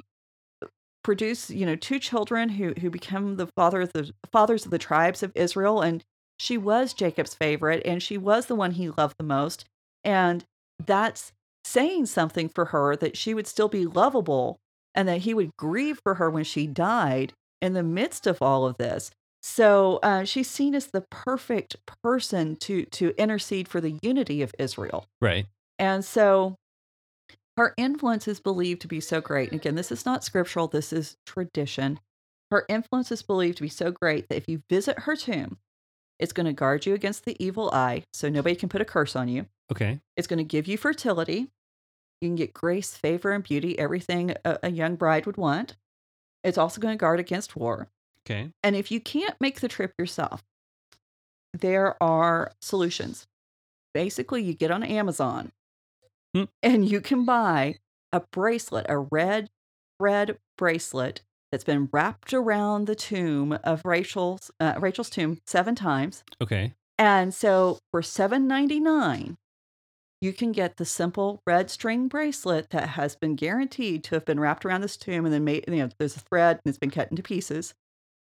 [1.03, 4.77] produce you know two children who who become the father of the fathers of the
[4.79, 6.03] tribes of israel and
[6.37, 9.63] she was Jacob's favorite and she was the one he loved the most.
[10.05, 10.45] And
[10.85, 11.33] that's
[11.65, 14.59] saying something for her that she would still be lovable
[14.93, 18.65] and that he would grieve for her when she died in the midst of all
[18.65, 19.11] of this.
[19.41, 24.55] So uh, she's seen as the perfect person to to intercede for the unity of
[24.57, 25.05] Israel.
[25.21, 25.47] Right.
[25.77, 26.55] And so
[27.57, 29.51] her influence is believed to be so great.
[29.51, 31.99] And again, this is not scriptural, this is tradition.
[32.51, 35.57] Her influence is believed to be so great that if you visit her tomb,
[36.19, 39.15] it's going to guard you against the evil eye, so nobody can put a curse
[39.15, 39.47] on you.
[39.71, 39.99] Okay.
[40.15, 41.47] It's going to give you fertility.
[42.21, 45.75] You can get grace, favor, and beauty, everything a, a young bride would want.
[46.43, 47.89] It's also going to guard against war.
[48.25, 48.51] Okay.
[48.63, 50.43] And if you can't make the trip yourself,
[51.53, 53.27] there are solutions.
[53.93, 55.51] Basically, you get on Amazon
[56.35, 56.43] Hmm.
[56.61, 57.75] and you can buy
[58.11, 59.49] a bracelet, a red
[60.01, 66.23] red bracelet that's been wrapped around the tomb of Rachel's uh, Rachel's tomb seven times.
[66.41, 66.73] Okay.
[66.97, 69.37] And so for seven ninety nine,
[70.25, 74.39] you can get the simple red string bracelet that has been guaranteed to have been
[74.39, 75.63] wrapped around this tomb and then made.
[75.67, 77.75] You know, there's a thread and it's been cut into pieces.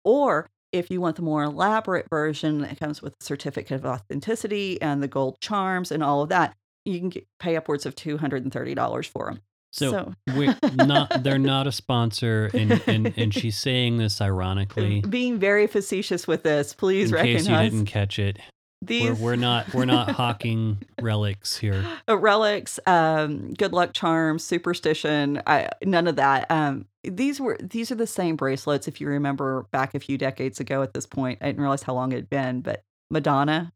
[0.04, 4.80] Or if you want the more elaborate version, it comes with a certificate of authenticity
[4.82, 6.54] and the gold charms and all of that.
[6.84, 9.40] You can get, pay upwards of two hundred and thirty dollars for them.
[9.72, 15.00] So, we're not they're not a sponsor and, and and she's saying this ironically.
[15.00, 17.46] being very facetious with this, please recognize.
[17.46, 18.38] in case you didn't catch it.
[18.86, 21.84] These We're, we're not we're not hawking relics here.
[22.08, 25.42] uh, relics, um, good luck charms, superstition.
[25.46, 26.50] I, none of that.
[26.50, 28.88] Um, these were these are the same bracelets.
[28.88, 31.94] If you remember back a few decades ago, at this point, I didn't realize how
[31.94, 33.72] long it had been, but Madonna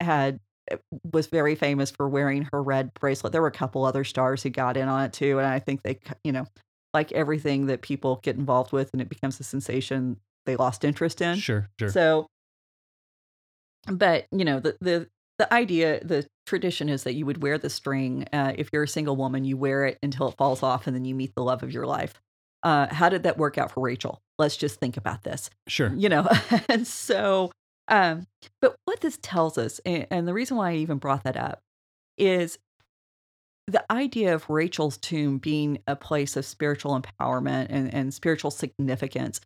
[0.00, 0.76] had uh,
[1.12, 3.32] was very famous for wearing her red bracelet.
[3.32, 5.82] There were a couple other stars who got in on it too, and I think
[5.82, 6.46] they, you know,
[6.94, 10.16] like everything that people get involved with and it becomes a sensation,
[10.46, 11.36] they lost interest in.
[11.36, 11.90] Sure, sure.
[11.90, 12.26] So,
[13.90, 15.08] but you know, the the
[15.38, 18.26] the idea, the tradition is that you would wear the string.
[18.32, 21.04] Uh, if you're a single woman, you wear it until it falls off, and then
[21.04, 22.20] you meet the love of your life.
[22.62, 24.20] Uh, how did that work out for Rachel?
[24.38, 25.92] Let's just think about this sure.
[25.96, 26.28] you know
[26.68, 27.50] and so
[27.88, 28.26] um
[28.62, 31.60] but what this tells us and, and the reason why i even brought that up
[32.16, 32.58] is
[33.66, 39.40] the idea of rachel's tomb being a place of spiritual empowerment and, and spiritual significance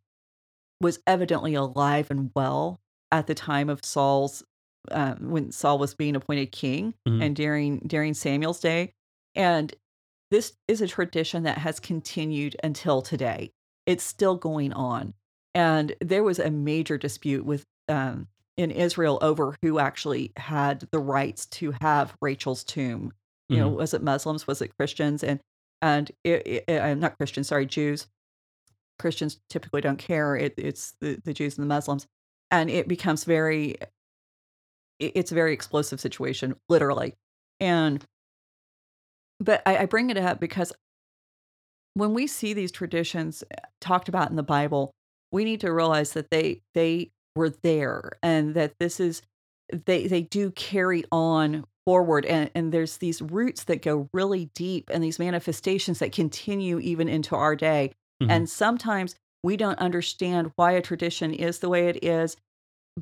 [0.80, 2.80] was evidently alive and well
[3.12, 4.42] at the time of saul's
[4.90, 7.22] uh, when saul was being appointed king Mhm.
[7.22, 8.92] and during during samuel's day
[9.36, 9.72] and
[10.32, 13.52] this is a tradition that has continued until today
[13.86, 15.12] it's still going on.
[15.54, 21.00] And there was a major dispute with um, in Israel over who actually had the
[21.00, 23.12] rights to have Rachel's tomb.
[23.48, 24.46] You know, was it Muslims?
[24.46, 25.22] Was it Christians?
[25.24, 25.40] And
[25.82, 28.06] and it, it, not Christians, sorry, Jews.
[28.98, 30.36] Christians typically don't care.
[30.36, 32.06] It, it's the, the Jews and the Muslims,
[32.52, 33.74] and it becomes very.
[35.00, 37.14] It's a very explosive situation, literally,
[37.58, 38.04] and.
[39.40, 40.72] But I, I bring it up because
[41.94, 44.92] when we see these traditions uh, talked about in the Bible,
[45.32, 49.22] we need to realize that they they were there and that this is
[49.86, 54.90] they they do carry on forward and and there's these roots that go really deep
[54.92, 57.92] and these manifestations that continue even into our day
[58.22, 58.30] Mhm.
[58.30, 62.36] and sometimes we don't understand why a tradition is the way it is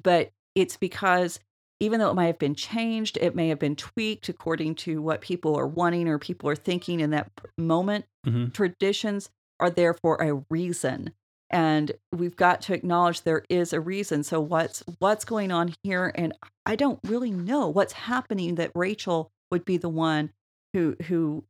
[0.01, 1.41] but it's because
[1.81, 5.21] even though it might have been changed it may have been tweaked according to what
[5.21, 8.53] people are wanting or people are thinking in that moment Mhm.
[8.53, 11.13] traditions are there for a reason
[11.53, 16.13] and we've got to acknowledge there is a reason so what's what's going on here
[16.15, 16.33] and
[16.67, 20.33] i don't really know what's happening that rachel would be the one
[20.73, 21.45] who who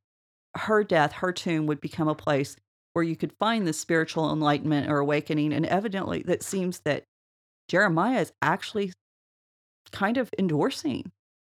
[0.56, 2.56] her death her tomb would become a place
[2.92, 7.04] where you could find this spiritual enlightenment or awakening and evidently that seems that
[7.68, 8.92] jeremiah is actually
[9.92, 11.10] kind of endorsing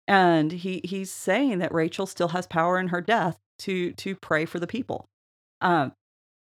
[0.07, 4.45] and he he's saying that rachel still has power in her death to to pray
[4.45, 5.05] for the people
[5.61, 5.91] um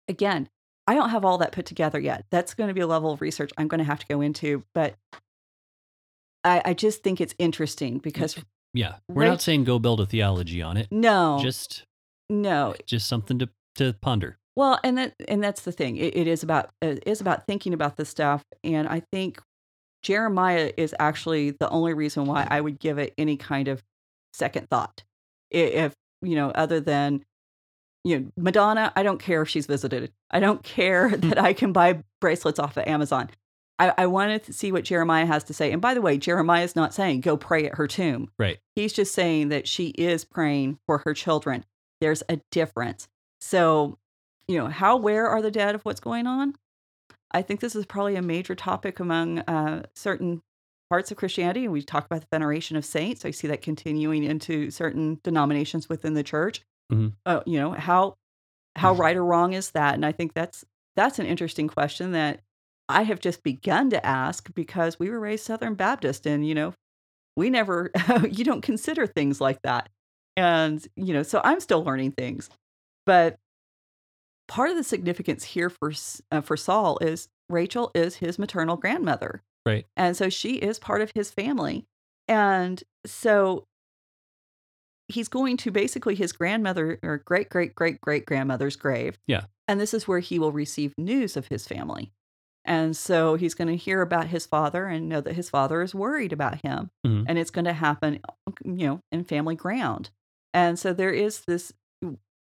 [0.09, 0.49] again
[0.87, 3.21] i don't have all that put together yet that's going to be a level of
[3.21, 4.95] research i'm going to have to go into but
[6.45, 8.37] i i just think it's interesting because
[8.73, 8.97] Yeah.
[9.09, 10.87] We're Rach- not saying go build a theology on it.
[10.93, 11.85] no Just
[12.29, 14.37] no just something to to ponder.
[14.57, 15.97] Well, and that and that's the thing.
[15.97, 19.41] It, it is about it is about thinking about this stuff, and I think
[20.03, 23.83] Jeremiah is actually the only reason why I would give it any kind of
[24.33, 25.05] second thought.
[25.51, 27.25] If you know, other than
[28.05, 30.13] you know, Madonna, I don't care if she's visited.
[30.31, 31.29] I don't care mm.
[31.29, 33.31] that I can buy bracelets off of Amazon.
[33.79, 35.73] I, I wanted to see what Jeremiah has to say.
[35.73, 38.31] And by the way, Jeremiah is not saying go pray at her tomb.
[38.39, 38.59] Right.
[38.75, 41.65] He's just saying that she is praying for her children.
[42.01, 43.09] There's a difference.
[43.41, 43.99] So,
[44.51, 46.55] you know, how aware are the dead of what's going on?
[47.31, 50.43] I think this is probably a major topic among uh, certain
[50.91, 53.25] parts of Christianity, and we talk about the veneration of saints.
[53.25, 56.63] I see that continuing into certain denominations within the church.
[56.93, 57.13] Mhm.
[57.25, 58.17] Uh, you know how
[58.77, 59.95] how right or wrong is that?
[59.95, 60.65] And I think that's
[60.97, 62.41] that's an interesting question that
[62.89, 66.75] I have just begun to ask because we were raised Southern Baptist, and you know
[67.37, 67.93] we never
[68.29, 69.89] you don't consider things like that,
[70.37, 72.51] and you know so I'm still learning things,
[73.07, 73.37] but
[74.51, 75.93] part of the significance here for
[76.33, 79.43] uh, for Saul is Rachel is his maternal grandmother.
[79.65, 79.87] Right.
[79.97, 81.87] And so she is part of his family.
[82.27, 83.67] And so
[85.09, 89.19] he's going to basically his grandmother or great great great great grandmother's grave.
[89.27, 89.45] Yeah.
[89.69, 92.13] And this is where he will receive news of his family.
[92.65, 95.95] And so he's going to hear about his father and know that his father is
[95.95, 96.91] worried about him.
[97.07, 97.25] Mhm.
[97.29, 98.21] And it's going to happen,
[98.65, 100.11] you know, in family ground.
[100.53, 101.73] And so there is this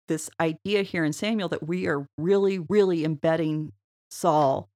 [0.08, 3.74] this idea here in Samuel that we are really, really embedding
[4.12, 4.70] Saul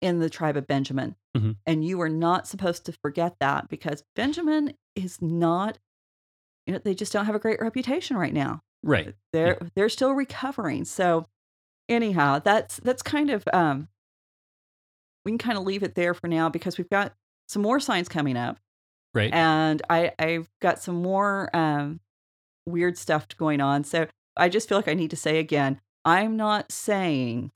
[0.00, 1.16] in the tribe of Benjamin.
[1.36, 1.56] Mhm.
[1.66, 5.78] And you are not supposed to forget that because Benjamin is not,
[6.66, 8.60] you know, they just don't have a great reputation right now.
[8.82, 9.14] Right.
[9.32, 10.84] They're they're still recovering.
[10.84, 11.26] So
[11.88, 13.88] anyhow, that's that's kind of um
[15.24, 17.12] we can kind of leave it there for now because we've got
[17.48, 18.58] some more signs coming up
[19.14, 19.32] Right.
[19.32, 22.00] and I I've got some more um
[22.66, 23.82] weird stuff going on.
[23.84, 24.06] So
[24.38, 27.52] I just feel like I need to say again, I'm not saying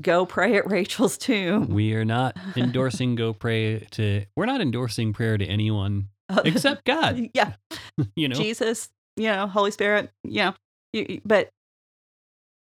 [0.00, 1.68] go pray at Rachel's tomb.
[1.68, 6.08] we are not endorsing go pray to we're not endorsing prayer to anyone
[6.44, 7.28] except God.
[7.34, 7.52] yeah,
[8.16, 8.36] You know.
[8.36, 10.54] Jesus, you know, Holy Spirit, you know,
[10.92, 11.50] you- you- but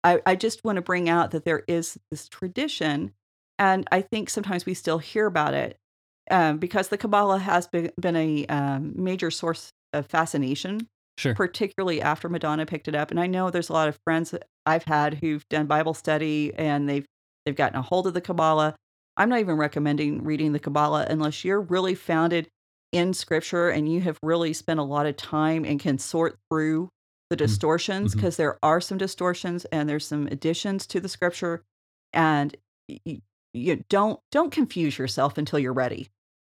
[0.05, 3.13] I, I just want to bring out that there is this tradition,
[3.59, 5.79] and I think sometimes we still hear about it
[6.31, 10.89] um, because the Kabbalah has been, been a um, major source of fascination,
[11.19, 11.35] Sure.
[11.35, 13.11] particularly after Madonna picked it up.
[13.11, 16.53] And I know there's a lot of friends that I've had who've done Bible study
[16.55, 17.07] and they've
[17.45, 18.75] they've gotten a hold of the Kabbalah.
[19.17, 22.49] I'm not even recommending reading the Kabbalah unless you're really founded
[22.93, 26.91] in Scripture and you have really spent a lot of time and can sort through
[27.31, 28.17] the distortions mhm.
[28.17, 31.65] because there are some distortions and there's some additions to the Scripture,
[32.13, 32.57] and
[33.05, 33.21] you,
[33.53, 36.09] you don't don't confuse yourself until you're ready.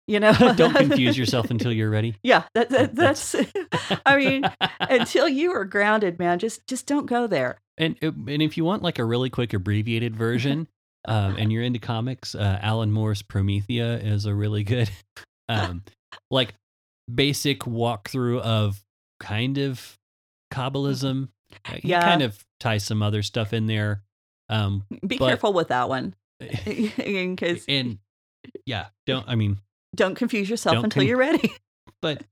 [0.07, 2.16] You know, Don't confuse yourself until you're ready.
[2.22, 3.34] Yeah, that, that, That's-.
[4.07, 4.44] I mean,
[4.80, 7.59] until you are grounded, man, just just don't go there.
[7.78, 10.68] And uh, and if you want like a really quick abbreviated version,
[11.07, 14.90] um, and you're into comics, uh, Alan Moore's Promethea is a really good,
[15.48, 15.82] um,
[16.30, 16.55] like
[17.12, 18.82] basic walkthrough of
[19.20, 19.96] kind of
[20.52, 21.28] Kabbalism.
[21.66, 22.02] Uh, He Yeah.
[22.02, 24.02] kind of ties some other stuff in there.
[24.48, 26.14] Um, Be But- careful with that one,
[26.66, 27.98] In because and
[28.66, 29.59] yeah, don't I mean,
[29.95, 31.53] don't confuse yourself Don't until con- you're ready.
[32.03, 32.22] but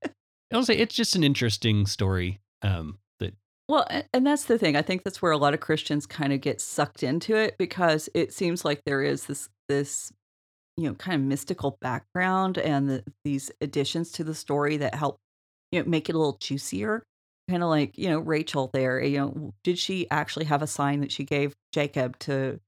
[0.52, 2.40] I'll say it's just an interesting story.
[2.62, 3.34] Um, that
[3.68, 4.76] Well, and that's the thing.
[4.76, 8.08] I think that's where a lot of Christians kind of get sucked into it because
[8.14, 10.12] it seems like there is this this
[10.76, 15.18] you know kind of mystical background and the, these additions to the story that help
[15.70, 17.02] you know make it a little juicier.
[17.50, 19.02] Kind of like you know Rachel there.
[19.02, 22.60] You know, did she actually have a sign that she gave Jacob to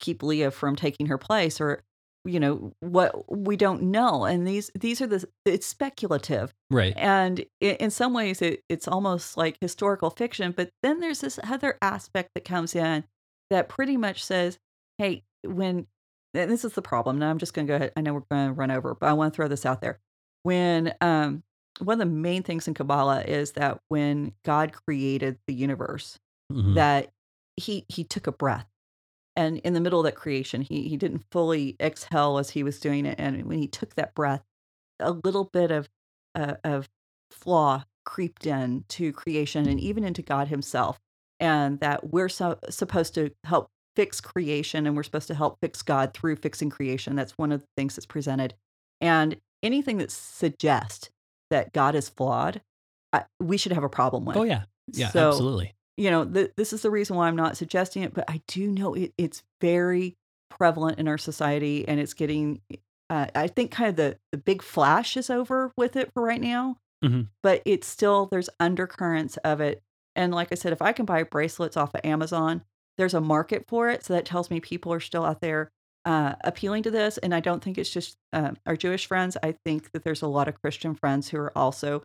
[0.00, 1.82] keep Leah from taking her place, or
[2.24, 4.24] you know what we don't know?
[4.24, 9.36] And these these are the it's speculative right, and in some ways it, it's almost
[9.36, 13.04] like historical fiction but then there's this other aspect that comes in
[13.50, 14.58] that pretty much says
[14.98, 15.86] hey when
[16.32, 18.20] and this is the problem now i'm just going to go ahead i know we're
[18.30, 19.98] going to run over but i want to throw this out there
[20.44, 21.42] when um
[21.80, 26.18] one of the main things in kabbalah is that when god created the universe
[26.52, 26.74] Mhm.
[26.74, 27.10] that
[27.56, 28.66] he he took a breath
[29.36, 32.80] and in the middle of that creation he he didn't fully exhale as he was
[32.80, 34.42] doing it and when he took that breath
[35.00, 35.88] a little bit of
[36.34, 36.88] uh, of
[37.30, 41.00] flaw creeped in to creation and even into god himself
[41.40, 45.82] and that we're so, supposed to help fix creation and we're supposed to help fix
[45.82, 47.14] god through fixing creation.
[47.16, 48.54] That's one of the things that's presented.
[49.00, 51.10] And anything that suggests
[51.50, 52.60] that god is flawed
[53.12, 54.36] I, we should have a problem with.
[54.36, 55.74] oh yeah, yeah, So, absolutely.
[55.96, 58.66] You know, th- this is the reason why I'm not suggesting it, but I do
[58.66, 60.16] know it, it's very
[60.50, 62.60] prevalent in our society and it's getting,
[63.10, 66.40] uh, I think kind of the, the big flash is over with it for right
[66.40, 67.28] now, Mhm.
[67.42, 69.82] but it's still, there's undercurrents of it.
[70.16, 72.62] And like I said, if I can buy bracelets off of Amazon,
[72.98, 74.04] there's a market for it.
[74.04, 75.70] So that tells me people are still out there
[76.04, 77.18] uh, appealing to this.
[77.18, 79.36] And I don't think it's just uh, our Jewish friends.
[79.42, 82.04] I think that there's a lot of Christian friends who are also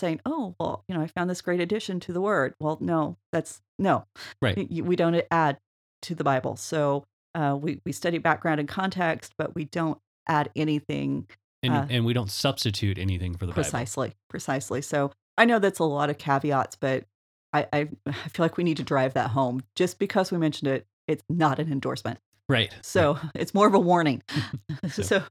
[0.00, 3.16] saying, "Oh, well, you know, I found this great addition to the word." Well, no,
[3.32, 4.06] that's no,
[4.42, 4.56] Right.
[4.70, 5.58] We don't add
[6.02, 6.56] to the Bible.
[6.56, 9.98] So uh, we we study background and context, but we don't
[10.28, 11.26] add anything
[11.62, 13.62] And uh, and we don't substitute anything for the Bible.
[13.62, 14.14] precisely.
[14.28, 14.82] Precisely.
[14.82, 17.04] So I know that's a lot of caveats, but
[17.52, 19.62] I, I I feel like we need to drive that home.
[19.76, 22.18] Just because we mentioned it, it's not an endorsement.
[22.48, 22.74] Right.
[22.82, 24.22] So it's more of a warning.
[24.90, 25.22] So- so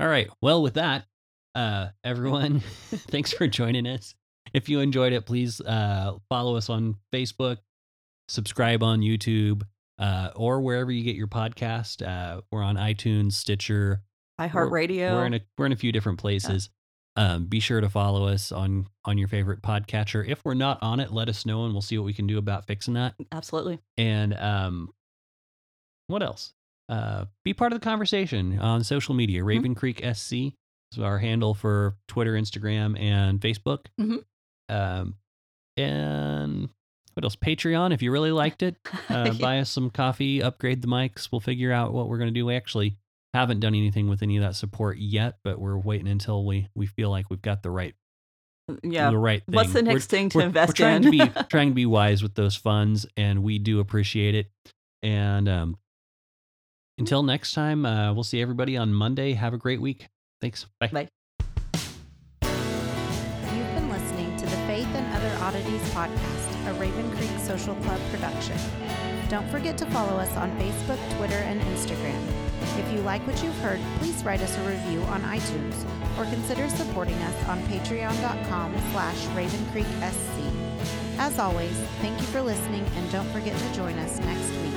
[0.00, 0.28] All right.
[0.42, 1.06] Well, with that,
[1.54, 2.60] uh, everyone,
[3.10, 4.14] thanks for joining us.
[4.52, 7.58] If you enjoyed it, please uh, follow us on Facebook,
[8.28, 9.62] subscribe on YouTube,
[9.98, 12.06] uh, or wherever you get your podcast.
[12.06, 14.02] Uh, we're on iTunes, Stitcher.
[14.40, 15.12] iHeartRadio.
[15.12, 16.70] We're in a we're in a few different places.
[17.16, 20.26] Um, be sure to follow us on on your favorite podcatcher.
[20.26, 22.38] If we're not on it, let us know and we'll see what we can do
[22.38, 23.14] about fixing that.
[23.32, 23.80] Absolutely.
[23.96, 24.90] And um,
[26.06, 26.54] what else?
[26.88, 29.40] Uh, be part of the conversation on social media.
[29.40, 29.48] Mm-hmm.
[29.48, 30.54] Raven Creek SC
[31.00, 33.86] our handle for Twitter, Instagram, and Facebook.
[34.00, 34.24] Mhm.
[34.68, 35.14] Um,
[35.76, 36.68] and
[37.14, 37.36] what else?
[37.36, 37.92] Patreon.
[37.92, 38.76] If you really liked it,
[39.08, 41.30] uh, buy us some coffee, upgrade the mics.
[41.32, 42.46] We'll figure out what we're going to do.
[42.46, 42.96] We actually
[43.34, 46.86] haven't done anything with any of that support yet, but we're waiting until we we
[46.86, 47.94] feel like we've got the right
[48.82, 49.10] yeah.
[49.10, 49.54] the right thing.
[49.54, 51.02] What's the We're- next thing to we're, invest we're trying in?
[51.02, 51.18] to be
[51.50, 54.50] trying to be wise with those funds, and we do appreciate it.
[55.02, 55.78] And um,
[56.98, 59.34] until next time, uh, we'll see everybody on Monday.
[59.34, 60.08] Have a great week.
[60.40, 60.66] Thanks.
[60.80, 60.88] Bye.
[60.88, 61.08] Bye.
[62.42, 68.00] You've been listening to the Faith and Other Oddities podcast, a Raven Creek Social Club
[68.10, 68.56] production.
[69.28, 72.22] Don't forget to follow us on Facebook, Twitter, and Instagram.
[72.78, 75.84] If you like what you've heard, please write us a review on iTunes
[76.18, 80.38] or consider supporting us on patreon.com slash ravencreeksc.
[81.18, 84.67] As always, thank you for listening and don't forget to join us next week.